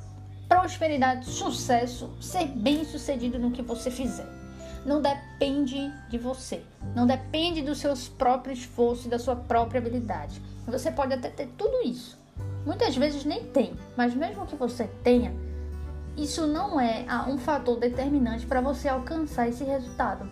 prosperidade, 0.49 1.27
sucesso, 1.27 2.11
ser 2.21 2.47
bem 2.47 2.85
sucedido 2.85 3.39
no 3.39 3.51
que 3.51 3.61
você 3.61 3.91
fizer. 3.91 4.38
Não 4.89 5.03
depende 5.03 5.93
de 6.09 6.17
você, 6.17 6.63
não 6.95 7.07
depende 7.07 7.61
dos 7.61 7.79
seus 7.79 8.09
próprios 8.09 8.61
esforços 8.61 9.05
e 9.05 9.09
da 9.11 9.19
sua 9.19 9.37
própria 9.37 9.79
habilidade. 9.79 10.41
Você 10.67 10.91
pode 10.91 11.13
até 11.13 11.29
ter 11.29 11.47
tudo 11.59 11.87
isso. 11.87 12.19
Muitas 12.65 12.97
vezes 12.97 13.25
nem 13.25 13.45
tem, 13.45 13.75
mas 13.97 14.15
mesmo 14.15 14.47
que 14.47 14.57
você 14.57 14.89
tenha, 15.05 15.35
isso 16.17 16.47
não 16.47 16.81
é 16.81 17.05
ah, 17.07 17.27
um 17.29 17.37
fator 17.37 17.79
determinante 17.79 18.47
para 18.47 18.63
você 18.63 18.89
alcançar 18.89 19.47
esse 19.49 19.63
resultado. 19.63 20.29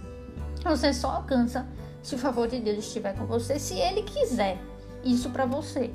Você 0.64 0.92
só 0.92 1.10
alcança 1.10 1.66
se 2.02 2.14
o 2.14 2.18
favor 2.18 2.48
de 2.48 2.58
Deus 2.58 2.78
estiver 2.78 3.14
com 3.14 3.26
você, 3.26 3.58
se 3.58 3.74
Ele 3.74 4.02
quiser 4.02 4.58
isso 5.04 5.28
para 5.30 5.44
você. 5.44 5.92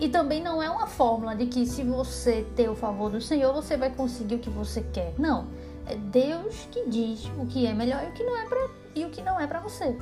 E 0.00 0.08
também 0.08 0.42
não 0.42 0.60
é 0.60 0.68
uma 0.68 0.88
fórmula 0.88 1.36
de 1.36 1.46
que 1.46 1.64
se 1.66 1.84
você 1.84 2.44
ter 2.56 2.68
o 2.68 2.74
favor 2.74 3.10
do 3.10 3.20
Senhor, 3.20 3.54
você 3.54 3.76
vai 3.76 3.90
conseguir 3.90 4.34
o 4.34 4.38
que 4.40 4.50
você 4.50 4.84
quer. 4.92 5.14
Não. 5.16 5.46
É 5.86 5.96
Deus 5.96 6.66
que 6.70 6.88
diz 6.88 7.24
o 7.38 7.46
que 7.46 7.66
é 7.66 7.74
melhor 7.74 8.04
e 8.04 8.08
o 8.08 8.12
que 8.12 8.24
não 8.24 8.36
é 8.36 8.46
para 8.46 8.68
e 8.94 9.04
o 9.04 9.10
que 9.10 9.22
não 9.22 9.38
é 9.38 9.46
para 9.46 9.60
você. 9.60 9.96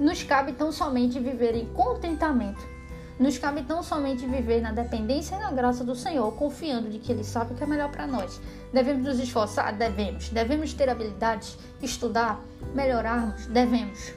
Nos 0.00 0.22
cabe 0.22 0.52
tão 0.52 0.72
somente 0.72 1.18
viver 1.18 1.54
em 1.54 1.66
contentamento. 1.66 2.78
Nos 3.18 3.36
cabe 3.36 3.62
tão 3.62 3.82
somente 3.82 4.24
viver 4.26 4.60
na 4.60 4.70
dependência 4.70 5.34
e 5.34 5.38
na 5.40 5.50
graça 5.50 5.82
do 5.82 5.94
Senhor, 5.94 6.32
confiando 6.34 6.88
de 6.88 7.00
que 7.00 7.10
Ele 7.10 7.24
sabe 7.24 7.52
o 7.52 7.56
que 7.56 7.64
é 7.64 7.66
melhor 7.66 7.90
para 7.90 8.06
nós. 8.06 8.40
Devemos 8.72 9.04
nos 9.04 9.18
esforçar? 9.18 9.76
Devemos. 9.76 10.28
Devemos 10.28 10.72
ter 10.72 10.88
habilidades, 10.88 11.58
estudar, 11.82 12.40
melhorarmos? 12.74 13.46
Devemos. 13.46 14.14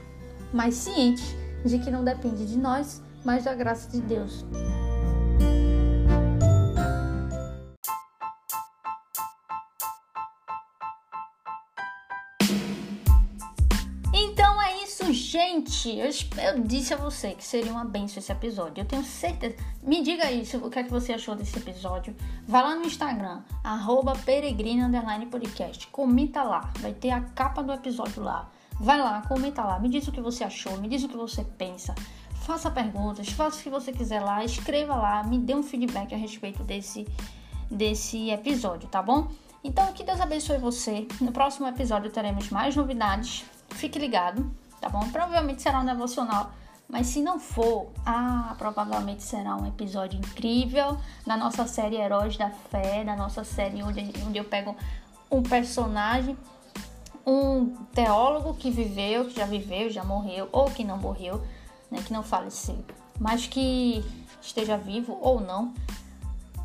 Mas 0.53 0.75
cientes 0.75 1.35
de 1.65 1.79
que 1.79 1.89
não 1.89 2.03
depende 2.03 2.45
de 2.45 2.57
nós, 2.57 3.01
mas 3.25 3.45
da 3.45 3.55
graça 3.55 3.89
de 3.89 4.01
Deus. 4.01 4.45
Gente. 15.51 15.89
Eu, 15.97 16.09
eu, 16.43 16.63
disse 16.63 16.93
a 16.93 16.97
você 16.97 17.33
que 17.33 17.43
seria 17.43 17.71
uma 17.71 17.83
benção 17.83 18.19
esse 18.19 18.31
episódio. 18.31 18.81
Eu 18.81 18.85
tenho 18.85 19.03
certeza. 19.03 19.55
Me 19.83 20.01
diga 20.01 20.31
isso, 20.31 20.57
o 20.57 20.69
que 20.69 20.79
é 20.79 20.83
que 20.83 20.91
você 20.91 21.13
achou 21.13 21.35
desse 21.35 21.57
episódio. 21.57 22.15
Vá 22.47 22.61
lá 22.61 22.75
no 22.75 22.85
Instagram, 22.85 23.41
arroba 23.63 24.13
peregrina 24.25 24.89
podcast. 25.29 25.87
Comenta 25.87 26.43
lá. 26.43 26.71
Vai 26.79 26.93
ter 26.93 27.11
a 27.11 27.21
capa 27.21 27.61
do 27.61 27.73
episódio 27.73 28.23
lá. 28.23 28.49
Vai 28.79 28.99
lá, 28.99 29.21
comenta 29.27 29.63
lá. 29.63 29.79
Me 29.79 29.89
diz 29.89 30.07
o 30.07 30.11
que 30.11 30.21
você 30.21 30.43
achou, 30.43 30.77
me 30.77 30.87
diz 30.87 31.03
o 31.03 31.09
que 31.09 31.17
você 31.17 31.43
pensa. 31.43 31.93
Faça 32.35 32.71
perguntas, 32.71 33.29
faça 33.29 33.59
o 33.59 33.63
que 33.63 33.69
você 33.69 33.91
quiser 33.91 34.19
lá, 34.19 34.43
escreva 34.43 34.95
lá, 34.95 35.23
me 35.23 35.37
dê 35.37 35.53
um 35.53 35.61
feedback 35.61 36.11
a 36.15 36.17
respeito 36.17 36.63
desse, 36.63 37.07
desse 37.69 38.31
episódio, 38.31 38.89
tá 38.89 38.99
bom? 38.99 39.27
Então, 39.63 39.93
que 39.93 40.03
Deus 40.03 40.19
abençoe 40.19 40.57
você. 40.57 41.07
No 41.19 41.31
próximo 41.31 41.67
episódio 41.67 42.09
teremos 42.09 42.49
mais 42.49 42.75
novidades. 42.75 43.45
Fique 43.69 43.99
ligado, 43.99 44.51
tá 44.81 44.89
bom? 44.89 45.07
Provavelmente 45.09 45.61
será 45.61 45.79
um 45.79 45.85
devocional, 45.85 46.51
mas 46.89 47.07
se 47.07 47.21
não 47.21 47.39
for, 47.39 47.91
ah, 48.05 48.53
provavelmente 48.57 49.23
será 49.23 49.55
um 49.55 49.65
episódio 49.65 50.19
incrível 50.19 50.97
da 51.25 51.37
nossa 51.37 51.65
série 51.65 51.95
Heróis 51.95 52.35
da 52.35 52.49
Fé, 52.49 53.03
da 53.05 53.15
nossa 53.15 53.45
série 53.45 53.81
onde, 53.81 54.01
onde 54.25 54.37
eu 54.37 54.43
pego 54.43 54.75
um 55.31 55.41
personagem, 55.41 56.35
um 57.25 57.75
teólogo 57.93 58.55
que 58.55 58.69
viveu, 58.69 59.25
que 59.25 59.35
já 59.35 59.45
viveu, 59.45 59.89
já 59.89 60.03
morreu 60.03 60.49
ou 60.51 60.65
que 60.65 60.83
não 60.83 60.97
morreu 60.97 61.41
né, 61.91 62.01
que 62.01 62.13
não 62.13 62.23
faleceu, 62.23 62.83
mas 63.19 63.45
que 63.45 64.03
esteja 64.41 64.77
vivo 64.77 65.19
ou 65.21 65.41
não, 65.41 65.73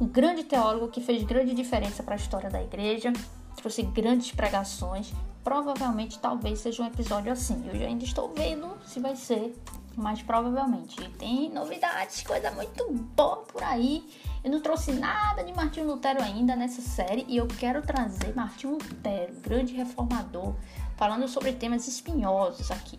um 0.00 0.06
grande 0.06 0.44
teólogo 0.44 0.88
que 0.88 1.00
fez 1.00 1.24
grande 1.24 1.52
diferença 1.52 2.02
para 2.02 2.14
a 2.14 2.16
história 2.16 2.48
da 2.48 2.62
igreja, 2.62 3.12
trouxe 3.56 3.82
grandes 3.82 4.30
pregações. 4.30 5.12
Provavelmente, 5.46 6.18
talvez 6.18 6.58
seja 6.58 6.82
um 6.82 6.86
episódio 6.86 7.30
assim. 7.30 7.70
Eu 7.72 7.86
ainda 7.86 8.02
estou 8.02 8.34
vendo 8.34 8.76
se 8.84 8.98
vai 8.98 9.14
ser, 9.14 9.56
mas 9.94 10.20
provavelmente. 10.20 11.00
E 11.00 11.08
tem 11.10 11.48
novidades, 11.50 12.22
coisa 12.22 12.50
muito 12.50 12.84
boa 13.14 13.36
por 13.44 13.62
aí. 13.62 14.04
Eu 14.42 14.50
não 14.50 14.60
trouxe 14.60 14.90
nada 14.90 15.44
de 15.44 15.54
Martinho 15.54 15.86
Lutero 15.86 16.20
ainda 16.20 16.56
nessa 16.56 16.82
série 16.82 17.24
e 17.28 17.36
eu 17.36 17.46
quero 17.46 17.80
trazer 17.80 18.34
Martinho 18.34 18.72
Lutero, 18.72 19.34
grande 19.34 19.72
reformador, 19.72 20.52
falando 20.96 21.28
sobre 21.28 21.52
temas 21.52 21.86
espinhosos 21.86 22.72
aqui. 22.72 22.98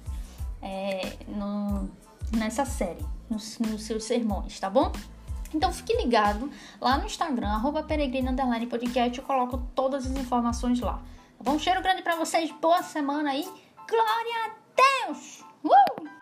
É, 0.61 1.17
no, 1.27 1.89
nessa 2.31 2.63
série, 2.63 3.05
nos, 3.29 3.59
nos 3.59 3.83
seus 3.83 4.05
sermões, 4.05 4.57
tá 4.57 4.69
bom? 4.69 4.89
Então 5.53 5.73
fique 5.73 5.93
ligado 5.97 6.49
lá 6.79 6.97
no 6.97 7.07
Instagram, 7.07 7.49
arroba 7.49 7.83
peregrina 7.83 8.33
podcast, 8.69 9.17
eu 9.17 9.25
coloco 9.25 9.57
todas 9.75 10.05
as 10.05 10.13
informações 10.13 10.79
lá. 10.79 11.03
Tá 11.37 11.43
bom? 11.43 11.53
Um 11.53 11.59
cheiro 11.59 11.81
grande 11.81 12.01
para 12.01 12.15
vocês, 12.15 12.51
boa 12.51 12.81
semana 12.81 13.31
aí, 13.31 13.43
glória 13.87 14.45
a 14.45 15.05
Deus! 15.05 15.43
Uh! 15.63 16.16